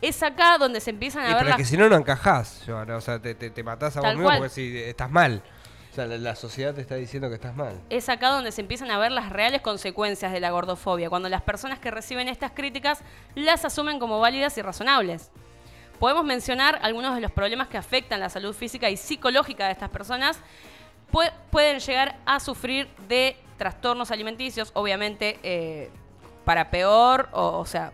Es 0.00 0.22
acá 0.22 0.58
donde 0.58 0.80
se 0.80 0.90
empiezan 0.90 1.22
a 1.24 1.26
Y 1.26 1.28
ver 1.28 1.38
pero 1.38 1.48
es 1.50 1.50
las 1.50 1.56
que 1.58 1.64
si 1.64 1.76
no, 1.76 1.88
no 1.88 1.96
encajás. 1.96 2.62
Giovanna, 2.66 2.96
O 2.96 3.00
sea, 3.00 3.18
te, 3.18 3.34
te, 3.34 3.50
te 3.50 3.62
matás 3.64 3.96
a 3.96 4.00
vos 4.00 4.10
mismo 4.10 4.24
cual. 4.24 4.38
porque 4.38 4.50
si 4.54 4.78
estás 4.78 5.10
mal. 5.10 5.42
O 5.90 5.94
sea, 5.94 6.06
la, 6.06 6.16
la 6.18 6.36
sociedad 6.36 6.72
te 6.74 6.80
está 6.80 6.94
diciendo 6.94 7.28
que 7.28 7.34
estás 7.34 7.56
mal. 7.56 7.80
es 7.90 8.08
acá 8.08 8.28
donde 8.28 8.52
se 8.52 8.60
empiezan 8.60 8.90
a 8.92 8.98
ver 8.98 9.10
las 9.10 9.30
reales 9.30 9.60
consecuencias 9.62 10.30
de 10.32 10.38
la 10.38 10.50
gordofobia, 10.50 11.08
cuando 11.10 11.28
las 11.28 11.42
personas 11.42 11.80
que 11.80 11.90
reciben 11.90 12.28
estas 12.28 12.52
críticas 12.52 13.00
las 13.34 13.64
asumen 13.64 13.98
como 13.98 14.20
válidas 14.20 14.56
y 14.58 14.62
razonables. 14.62 15.30
Podemos 15.98 16.24
mencionar 16.24 16.78
algunos 16.82 17.16
de 17.16 17.20
los 17.20 17.32
problemas 17.32 17.66
que 17.66 17.76
afectan 17.76 18.20
la 18.20 18.28
salud 18.30 18.54
física 18.54 18.88
y 18.90 18.96
psicológica 18.96 19.66
de 19.66 19.72
estas 19.72 19.90
personas. 19.90 20.38
Pue- 21.10 21.32
pueden 21.50 21.80
llegar 21.80 22.16
a 22.24 22.38
sufrir 22.38 22.86
de 23.08 23.36
trastornos 23.56 24.12
alimenticios, 24.12 24.70
obviamente 24.74 25.40
eh, 25.42 25.90
para 26.44 26.70
peor, 26.70 27.28
o, 27.32 27.58
o 27.58 27.66
sea, 27.66 27.92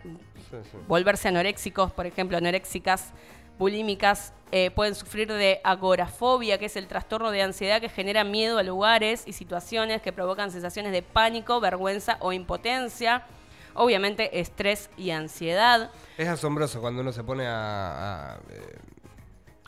Sí, 0.51 0.57
sí. 0.71 0.79
volverse 0.89 1.29
anoréxicos, 1.29 1.93
por 1.93 2.07
ejemplo, 2.07 2.37
anoréxicas, 2.37 3.13
bulímicas, 3.59 4.33
eh, 4.53 4.71
pueden 4.71 4.95
sufrir 4.95 5.29
de 5.33 5.61
agorafobia, 5.65 6.59
que 6.59 6.67
es 6.67 6.77
el 6.77 6.87
trastorno 6.89 7.31
de 7.31 7.43
ansiedad 7.43 7.81
que 7.81 7.89
genera 7.89 8.25
miedo 8.25 8.59
a 8.59 8.63
lugares 8.63 9.23
y 9.27 9.33
situaciones 9.33 10.03
que 10.03 10.13
provocan 10.13 10.51
sensaciones 10.51 10.93
de 10.93 11.03
pánico, 11.03 11.61
vergüenza 11.61 12.17
o 12.21 12.33
impotencia. 12.33 13.25
Obviamente, 13.77 14.39
estrés 14.41 14.91
y 14.97 15.11
ansiedad. 15.11 15.91
Es 16.17 16.29
asombroso 16.29 16.81
cuando 16.81 17.01
uno 17.03 17.13
se 17.13 17.25
pone 17.25 17.47
a, 17.49 18.35
a, 18.35 18.37
eh, 18.51 18.79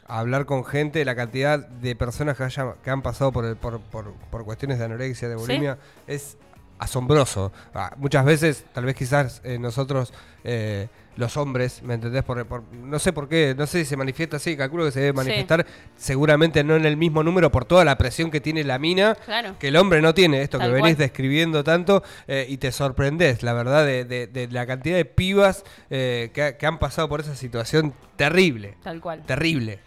a 0.06 0.20
hablar 0.20 0.46
con 0.46 0.64
gente, 0.64 1.04
la 1.04 1.16
cantidad 1.16 1.58
de 1.58 1.96
personas 1.96 2.36
que, 2.36 2.44
haya- 2.44 2.74
que 2.84 2.90
han 2.90 3.02
pasado 3.02 3.32
por, 3.32 3.44
el- 3.44 3.56
por, 3.56 3.80
por- 3.80 4.12
por 4.14 4.44
cuestiones 4.44 4.78
de 4.78 4.84
anorexia, 4.84 5.28
de 5.28 5.34
bulimia, 5.34 5.78
es 6.06 6.38
asombroso. 6.78 7.52
Ah, 7.74 7.92
muchas 7.96 8.24
veces, 8.24 8.64
tal 8.72 8.84
vez 8.84 8.94
quizás 8.94 9.40
eh, 9.44 9.58
nosotros, 9.58 10.12
eh, 10.44 10.88
los 11.16 11.36
hombres, 11.38 11.82
¿me 11.82 11.94
entendés? 11.94 12.22
Por, 12.24 12.44
por- 12.46 12.62
no 12.74 12.98
sé 12.98 13.12
por 13.12 13.26
qué, 13.28 13.54
no 13.56 13.66
sé 13.66 13.78
si 13.80 13.84
se 13.86 13.96
manifiesta 13.96 14.36
así, 14.36 14.54
calculo 14.56 14.84
que 14.84 14.90
se 14.90 15.00
debe 15.00 15.12
manifestar 15.14 15.64
seguramente 15.96 16.62
no 16.62 16.76
en 16.76 16.84
el 16.84 16.98
mismo 16.98 17.22
número 17.22 17.50
por 17.50 17.64
toda 17.64 17.86
la 17.86 17.96
presión 17.96 18.30
que 18.30 18.40
tiene 18.42 18.64
la 18.64 18.78
mina, 18.78 19.14
Claro. 19.24 19.56
que 19.58 19.68
el 19.68 19.76
hombre 19.76 20.02
no 20.02 20.12
tiene, 20.12 20.42
esto 20.42 20.58
Tal 20.58 20.68
que 20.68 20.74
venís 20.74 20.96
cual. 20.96 20.98
describiendo 21.08 21.64
tanto, 21.64 22.02
eh, 22.28 22.44
y 22.48 22.58
te 22.58 22.70
sorprendés, 22.70 23.42
la 23.42 23.54
verdad, 23.54 23.86
de, 23.86 24.04
de- 24.04 24.26
de 24.26 24.48
la 24.48 24.66
cantidad 24.66 24.96
de 24.96 25.06
pibas 25.06 25.64
eh, 25.88 26.30
que, 26.34 26.56
que 26.58 26.66
han 26.66 26.78
pasado 26.78 27.08
por 27.08 27.20
esa 27.20 27.34
situación 27.34 27.94
terrible. 28.16 28.74
Tal 28.82 29.00
cual. 29.00 29.22
Terrible. 29.24 29.78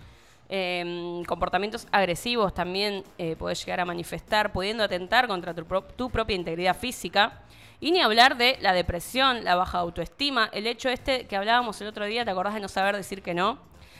Eh, 0.51 1.21
comportamientos 1.27 1.87
agresivos 1.91 2.53
también 2.53 3.03
eh, 3.19 3.35
podés 3.37 3.63
llegar 3.63 3.79
a 3.81 3.85
manifestar, 3.85 4.51
pudiendo 4.51 4.83
atentar 4.83 5.27
contra 5.27 5.53
tu, 5.53 5.63
pro- 5.65 5.83
tu 5.83 6.09
propia 6.09 6.35
integridad 6.35 6.75
física. 6.75 7.41
Y 7.79 7.91
ni 7.91 8.01
hablar 8.01 8.35
de 8.35 8.57
la 8.59 8.73
depresión, 8.73 9.43
la 9.45 9.55
baja 9.55 9.77
autoestima, 9.77 10.49
el 10.51 10.67
hecho 10.67 10.89
este 10.89 11.27
que 11.27 11.35
hablábamos 11.37 11.79
el 11.81 11.87
otro 11.87 12.05
día, 12.05 12.25
¿te 12.25 12.31
acordás 12.31 12.55
de 12.55 12.59
no 12.59 12.67
saber 12.67 12.95
decir 12.95 13.21
que 13.21 13.33
no? 13.33 13.59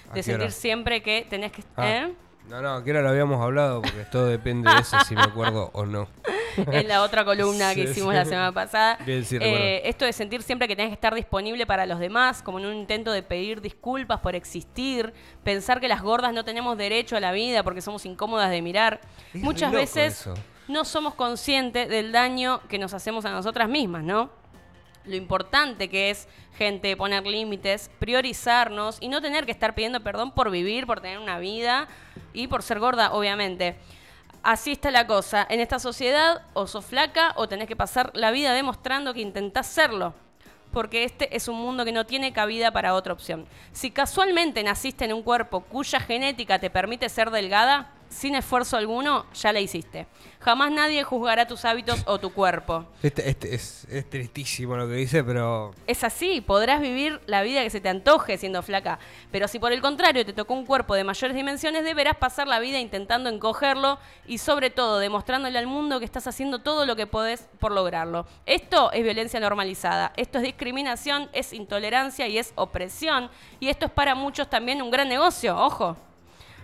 ¿A 0.09 0.13
De 0.15 0.19
hora? 0.19 0.23
sentir 0.23 0.51
siempre 0.51 1.01
que 1.01 1.25
tenés 1.29 1.51
que... 1.51 1.63
Ah, 1.77 1.87
¿eh? 1.89 2.13
No, 2.49 2.61
no, 2.61 2.83
que 2.83 2.89
ahora 2.91 3.03
lo 3.03 3.09
habíamos 3.09 3.41
hablado 3.41 3.81
porque 3.81 4.05
todo 4.11 4.25
depende 4.25 4.69
de 4.73 4.79
eso, 4.79 4.97
si 5.07 5.15
me 5.15 5.21
acuerdo 5.21 5.69
o 5.73 5.85
no. 5.85 6.07
en 6.71 6.87
la 6.87 7.03
otra 7.03 7.23
columna 7.23 7.75
que 7.75 7.85
Sí, 7.85 7.91
hicimos 7.91 8.11
sí. 8.13 8.17
la 8.17 8.25
semana 8.25 8.51
pasada. 8.51 8.97
Bien, 9.05 9.23
sí, 9.23 9.37
Eh, 9.39 9.81
esto 9.85 10.03
de 10.05 10.13
sentir 10.13 10.41
siempre 10.41 10.67
que 10.67 10.75
tenés 10.75 10.89
que 10.89 10.95
estar 10.95 11.13
disponible 11.13 11.65
para 11.67 11.85
los 11.85 11.99
demás, 11.99 12.41
como 12.41 12.59
en 12.59 12.65
un 12.65 12.73
intento 12.73 13.11
de 13.11 13.21
pedir 13.23 13.61
disculpas 13.61 14.19
por 14.19 14.35
existir, 14.35 15.13
pensar 15.43 15.79
que 15.79 15.87
las 15.87 16.01
gordas 16.01 16.33
no 16.33 16.43
tenemos 16.43 16.75
derecho 16.77 17.15
a 17.15 17.19
la 17.19 17.31
vida 17.31 17.63
porque 17.63 17.81
somos 17.81 18.05
incómodas 18.05 18.49
de 18.49 18.61
mirar. 18.63 18.99
Es 19.33 19.41
Muchas 19.43 19.71
veces 19.71 20.21
eso. 20.21 20.33
no 20.67 20.85
somos 20.85 21.13
conscientes 21.13 21.87
del 21.87 22.11
daño 22.11 22.61
que 22.67 22.79
nos 22.79 22.93
hacemos 22.95 23.25
a 23.25 23.29
nosotras 23.31 23.69
mismas, 23.69 24.03
¿no? 24.03 24.31
Lo 25.05 25.15
importante 25.15 25.89
que 25.89 26.09
es, 26.09 26.27
gente, 26.57 26.95
poner 26.97 27.25
límites, 27.25 27.89
priorizarnos 27.99 28.97
y 28.99 29.07
no 29.07 29.21
tener 29.21 29.45
que 29.45 29.51
estar 29.51 29.75
pidiendo 29.75 30.01
perdón 30.01 30.31
por 30.31 30.51
vivir, 30.51 30.85
por 30.85 31.01
tener 31.01 31.19
una 31.19 31.39
vida 31.39 31.87
y 32.33 32.47
por 32.47 32.63
ser 32.63 32.79
gorda, 32.79 33.13
obviamente. 33.13 33.77
Así 34.43 34.71
está 34.71 34.91
la 34.91 35.07
cosa. 35.07 35.45
En 35.49 35.59
esta 35.59 35.79
sociedad 35.79 36.43
o 36.53 36.67
sos 36.67 36.85
flaca 36.85 37.33
o 37.35 37.47
tenés 37.47 37.67
que 37.67 37.75
pasar 37.75 38.11
la 38.13 38.31
vida 38.31 38.53
demostrando 38.53 39.13
que 39.13 39.21
intentás 39.21 39.67
serlo. 39.67 40.13
Porque 40.71 41.03
este 41.03 41.35
es 41.35 41.47
un 41.47 41.57
mundo 41.57 41.83
que 41.83 41.91
no 41.91 42.05
tiene 42.05 42.31
cabida 42.31 42.71
para 42.71 42.93
otra 42.93 43.13
opción. 43.13 43.47
Si 43.71 43.91
casualmente 43.91 44.63
naciste 44.63 45.05
en 45.05 45.13
un 45.13 45.23
cuerpo 45.23 45.61
cuya 45.61 45.99
genética 45.99 46.59
te 46.59 46.69
permite 46.69 47.09
ser 47.09 47.31
delgada, 47.31 47.91
sin 48.09 48.35
esfuerzo 48.35 48.77
alguno, 48.77 49.25
ya 49.33 49.53
la 49.53 49.59
hiciste. 49.59 50.07
Jamás 50.39 50.71
nadie 50.71 51.03
juzgará 51.03 51.47
tus 51.47 51.65
hábitos 51.65 52.01
o 52.05 52.17
tu 52.17 52.31
cuerpo. 52.31 52.85
Este, 53.03 53.29
este 53.29 53.53
es, 53.53 53.85
es 53.89 54.09
tristísimo 54.09 54.77
lo 54.77 54.87
que 54.87 54.93
dice, 54.93 55.23
pero. 55.23 55.73
Es 55.85 56.03
así, 56.03 56.41
podrás 56.41 56.81
vivir 56.81 57.21
la 57.25 57.41
vida 57.43 57.61
que 57.61 57.69
se 57.69 57.81
te 57.81 57.89
antoje 57.89 58.37
siendo 58.37 58.61
flaca, 58.63 58.99
pero 59.31 59.47
si 59.47 59.59
por 59.59 59.73
el 59.73 59.81
contrario 59.81 60.25
te 60.25 60.33
tocó 60.33 60.53
un 60.53 60.65
cuerpo 60.65 60.95
de 60.95 61.03
mayores 61.03 61.35
dimensiones, 61.35 61.83
deberás 61.83 62.17
pasar 62.17 62.47
la 62.47 62.59
vida 62.59 62.79
intentando 62.79 63.29
encogerlo 63.29 63.99
y 64.27 64.37
sobre 64.37 64.69
todo 64.69 64.99
demostrándole 64.99 65.59
al 65.59 65.67
mundo 65.67 65.99
que 65.99 66.05
estás 66.05 66.25
haciendo 66.25 66.59
todo 66.59 66.85
lo 66.85 66.95
que 66.95 67.05
podés 67.05 67.49
por 67.59 67.71
lograrlo. 67.71 68.25
Esto 68.45 68.91
es 68.91 69.03
violencia 69.03 69.39
normalizada, 69.39 70.13
esto 70.15 70.39
es 70.39 70.45
discriminación, 70.45 71.29
es 71.33 71.53
intolerancia 71.53 72.27
y 72.27 72.37
es 72.37 72.53
opresión, 72.55 73.29
y 73.59 73.67
esto 73.67 73.85
es 73.85 73.91
para 73.91 74.15
muchos 74.15 74.49
también 74.49 74.81
un 74.81 74.89
gran 74.89 75.09
negocio, 75.09 75.57
ojo. 75.57 75.97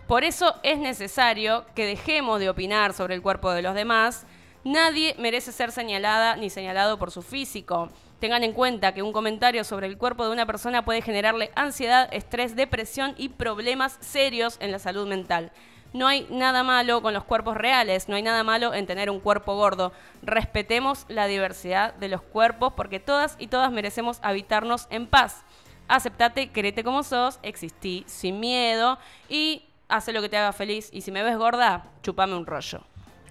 Por 0.07 0.23
eso 0.23 0.53
es 0.61 0.77
necesario 0.77 1.65
que 1.73 1.87
dejemos 1.87 2.39
de 2.39 2.49
opinar 2.49 2.93
sobre 2.93 3.15
el 3.15 3.23
cuerpo 3.23 3.51
de 3.51 3.63
los 3.63 3.73
demás. 3.73 4.27
Nadie 4.63 5.15
merece 5.17 5.51
ser 5.51 5.71
señalada 5.71 6.35
ni 6.35 6.51
señalado 6.51 6.99
por 6.99 7.09
su 7.09 7.23
físico. 7.23 7.89
Tengan 8.19 8.43
en 8.43 8.53
cuenta 8.53 8.93
que 8.93 9.01
un 9.01 9.11
comentario 9.11 9.63
sobre 9.63 9.87
el 9.87 9.97
cuerpo 9.97 10.23
de 10.23 10.31
una 10.31 10.45
persona 10.45 10.85
puede 10.85 11.01
generarle 11.01 11.51
ansiedad, 11.55 12.07
estrés, 12.11 12.55
depresión 12.55 13.15
y 13.17 13.29
problemas 13.29 13.97
serios 13.99 14.57
en 14.59 14.71
la 14.71 14.77
salud 14.77 15.07
mental. 15.07 15.51
No 15.91 16.07
hay 16.07 16.27
nada 16.29 16.61
malo 16.61 17.01
con 17.01 17.15
los 17.15 17.23
cuerpos 17.23 17.57
reales, 17.57 18.07
no 18.07 18.15
hay 18.15 18.21
nada 18.21 18.43
malo 18.43 18.75
en 18.75 18.85
tener 18.85 19.09
un 19.09 19.19
cuerpo 19.19 19.55
gordo. 19.55 19.91
Respetemos 20.21 21.05
la 21.07 21.25
diversidad 21.25 21.95
de 21.95 22.09
los 22.09 22.21
cuerpos 22.21 22.73
porque 22.75 22.99
todas 22.99 23.35
y 23.39 23.47
todas 23.47 23.71
merecemos 23.71 24.19
habitarnos 24.21 24.85
en 24.91 25.07
paz. 25.07 25.43
Aceptate, 25.87 26.51
querete 26.51 26.83
como 26.83 27.01
sos, 27.01 27.39
existí 27.41 28.03
sin 28.07 28.39
miedo 28.39 28.99
y 29.29 29.63
hace 29.95 30.13
lo 30.13 30.21
que 30.21 30.29
te 30.29 30.37
haga 30.37 30.53
feliz. 30.53 30.89
Y 30.91 31.01
si 31.01 31.11
me 31.11 31.23
ves 31.23 31.37
gorda, 31.37 31.85
chupame 32.03 32.35
un 32.35 32.45
rollo. 32.45 32.81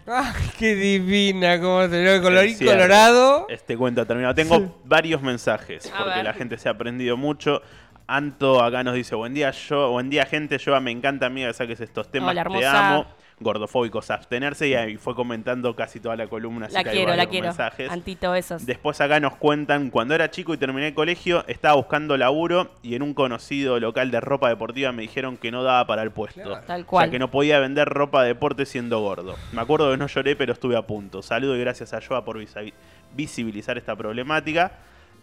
¡Ay, 0.07 0.51
qué 0.59 0.75
divina! 0.75 1.59
¿Cómo 1.61 1.81
te 1.89 2.03
veo? 2.03 2.21
Colorín 2.23 2.55
cierto. 2.57 2.75
colorado. 2.77 3.47
Este 3.49 3.77
cuento 3.77 4.03
ha 4.03 4.05
terminado. 4.05 4.35
Tengo 4.35 4.57
Sí. 4.59 4.67
varios 4.85 5.23
mensajes 5.23 5.91
A 5.95 5.97
porque 5.99 6.17
ver. 6.17 6.25
la 6.25 6.33
gente 6.35 6.59
se 6.59 6.69
ha 6.69 6.73
aprendido 6.73 7.17
mucho. 7.17 7.63
Anto 8.07 8.63
acá 8.63 8.85
nos 8.85 8.95
dice, 8.95 9.15
buen 9.15 9.33
día, 9.33 9.51
yo, 9.51 9.91
buen 9.93 10.11
día 10.11 10.27
gente, 10.27 10.59
yo 10.59 10.79
me 10.83 10.91
encanta 10.91 11.25
amiga 11.25 11.49
que 11.49 11.55
saques 11.55 11.81
estos 11.81 12.11
temas, 12.11 12.33
Hola, 12.33 12.45
te 12.45 12.67
amo. 12.67 13.07
Gordofóbicos, 13.41 14.11
abstenerse 14.11 14.69
y 14.69 14.75
ahí 14.75 14.97
fue 14.97 15.15
comentando 15.15 15.75
casi 15.75 15.99
toda 16.01 16.15
la 16.17 16.27
columna. 16.29 16.67
así 16.67 16.75
La 16.75 16.85
que 16.85 16.91
quiero, 16.93 17.17
la 17.17 17.27
quiero. 17.27 17.47
mensajes. 17.49 17.91
Antito, 17.91 18.31
besos. 18.31 18.65
Después 18.65 19.01
acá 19.01 19.19
nos 19.21 19.35
cuentan, 19.37 19.91
cuando 19.91 20.15
era 20.15 20.31
chico 20.31 20.55
y 20.55 20.57
terminé 20.57 20.89
el 20.89 20.95
colegio, 20.95 21.45
estaba 21.49 21.75
buscando 21.75 22.17
laburo 22.17 22.71
y 22.83 22.95
en 22.95 23.03
un 23.03 23.13
conocido 23.13 23.81
local 23.81 24.11
de 24.11 24.21
ropa 24.21 24.49
deportiva 24.49 24.93
me 24.93 25.03
dijeron 25.03 25.37
que 25.37 25.51
no 25.51 25.63
daba 25.63 25.87
para 25.87 26.03
el 26.03 26.11
puesto. 26.13 26.43
Claro. 26.43 26.63
Tal 26.67 26.83
O 26.83 26.87
cual. 26.87 27.07
sea, 27.07 27.11
que 27.11 27.19
no 27.19 27.31
podía 27.31 27.59
vender 27.59 27.89
ropa 27.89 28.23
de 28.23 28.29
deporte 28.29 28.67
siendo 28.67 29.01
gordo. 29.01 29.35
Me 29.53 29.61
acuerdo 29.61 29.91
que 29.91 29.97
no 29.97 30.07
lloré, 30.07 30.37
pero 30.37 30.53
estuve 30.53 30.77
a 30.77 30.83
punto. 30.83 31.21
Saludo 31.23 31.57
y 31.57 31.61
gracias 31.61 31.93
a 31.93 32.01
Joa 32.01 32.25
por 32.25 32.39
visibilizar 33.15 33.79
esta 33.79 33.97
problemática. 33.97 34.73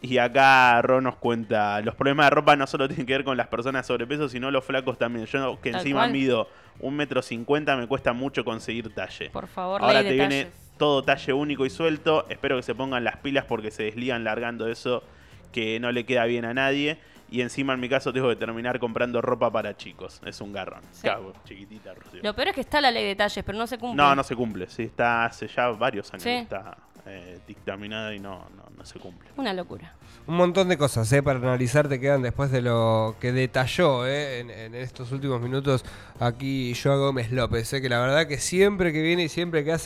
Y 0.04 0.18
acá 0.18 0.82
Ron 0.82 1.04
nos 1.04 1.16
cuenta, 1.18 1.80
los 1.82 1.94
problemas 1.94 2.26
de 2.26 2.30
ropa 2.32 2.56
no 2.56 2.66
solo 2.66 2.88
tienen 2.88 3.06
que 3.06 3.14
ver 3.14 3.24
con 3.24 3.38
las 3.38 3.48
personas 3.48 3.86
sobrepeso, 3.86 4.28
sino 4.30 4.50
los 4.50 4.66
flacos 4.66 4.98
también. 4.98 5.26
Yo 5.28 5.60
que 5.62 5.72
Tal 5.72 5.82
encima 5.82 6.02
cual. 6.02 6.12
mido 6.12 6.50
un 6.80 6.96
metro 6.96 7.22
cincuenta, 7.22 7.78
me 7.78 7.88
cuesta 7.88 8.12
mucho 8.12 8.44
conseguir 8.44 8.94
talle. 8.96 9.30
Por 9.30 9.48
favor, 9.48 9.82
Ahora 9.82 10.02
ley 10.02 10.10
te 10.12 10.16
viene 10.16 10.48
todo 10.78 11.04
talle 11.04 11.34
único 11.34 11.66
y 11.68 11.70
suelto. 11.70 12.26
Espero 12.30 12.56
que 12.58 12.64
se 12.64 12.74
pongan 12.74 13.04
las 13.04 13.18
pilas 13.18 13.46
porque 13.46 13.70
se 13.70 13.84
desligan 13.84 14.24
largando 14.24 14.68
eso 14.68 15.04
que 15.52 15.80
no 15.80 15.92
le 15.92 16.04
queda 16.06 16.26
bien 16.26 16.46
a 16.46 16.54
nadie. 16.56 16.98
Y 17.30 17.42
encima 17.42 17.74
en 17.74 17.80
mi 17.80 17.88
caso 17.88 18.12
tengo 18.12 18.28
que 18.28 18.36
terminar 18.36 18.80
comprando 18.80 19.22
ropa 19.22 19.52
para 19.52 19.78
chicos. 19.78 20.20
Es 20.26 20.42
un 20.42 20.52
garrón. 20.52 20.82
Sí. 20.92 21.08
Chiquitita, 21.46 21.94
Rocío. 21.94 22.22
Lo 22.24 22.34
peor 22.36 22.50
es 22.50 22.56
que 22.56 22.62
está 22.62 22.82
la 22.82 22.90
ley 22.92 23.04
de 23.04 23.10
detalles, 23.10 23.44
pero 23.46 23.58
no 23.58 23.68
se 23.68 23.78
cumple. 23.78 24.04
No, 24.04 24.16
no 24.16 24.24
se 24.24 24.36
cumple. 24.36 24.68
Sí, 24.68 24.84
está 24.84 25.26
hace 25.26 25.48
ya 25.48 25.68
varios 25.70 26.12
años 26.12 26.24
Sí. 26.24 26.30
está 26.30 26.76
eh, 27.06 27.40
dictaminada 27.48 28.14
y 28.14 28.20
no, 28.20 28.48
no, 28.58 28.64
no 28.82 28.86
se 28.88 29.00
cumple. 29.00 29.30
Una 29.38 29.54
locura. 29.54 29.94
Un 30.28 30.36
montón 30.36 30.68
de 30.68 30.78
cosas 30.78 31.12
¿eh? 31.14 31.22
para 31.22 31.38
analizar 31.40 31.88
te 31.88 32.00
quedan 32.00 32.22
después 32.24 32.52
de 32.52 32.62
lo 32.62 33.16
que 33.20 33.32
detalló 33.32 34.08
¿eh? 34.08 34.40
en, 34.40 34.50
en 34.50 34.76
estos 34.76 35.12
últimos 35.12 35.40
minutos 35.42 35.86
aquí 36.20 36.74
Joa 36.76 36.96
Gómez 36.96 37.32
López. 37.32 37.72
¿eh? 37.74 37.82
Que 37.82 37.90
la 37.90 38.00
verdad 38.00 38.28
que 38.28 38.38
siempre 38.40 38.92
que 38.92 39.02
viene 39.02 39.24
y 39.24 39.30
siempre 39.30 39.64
que 39.64 39.72
hace 39.72 39.80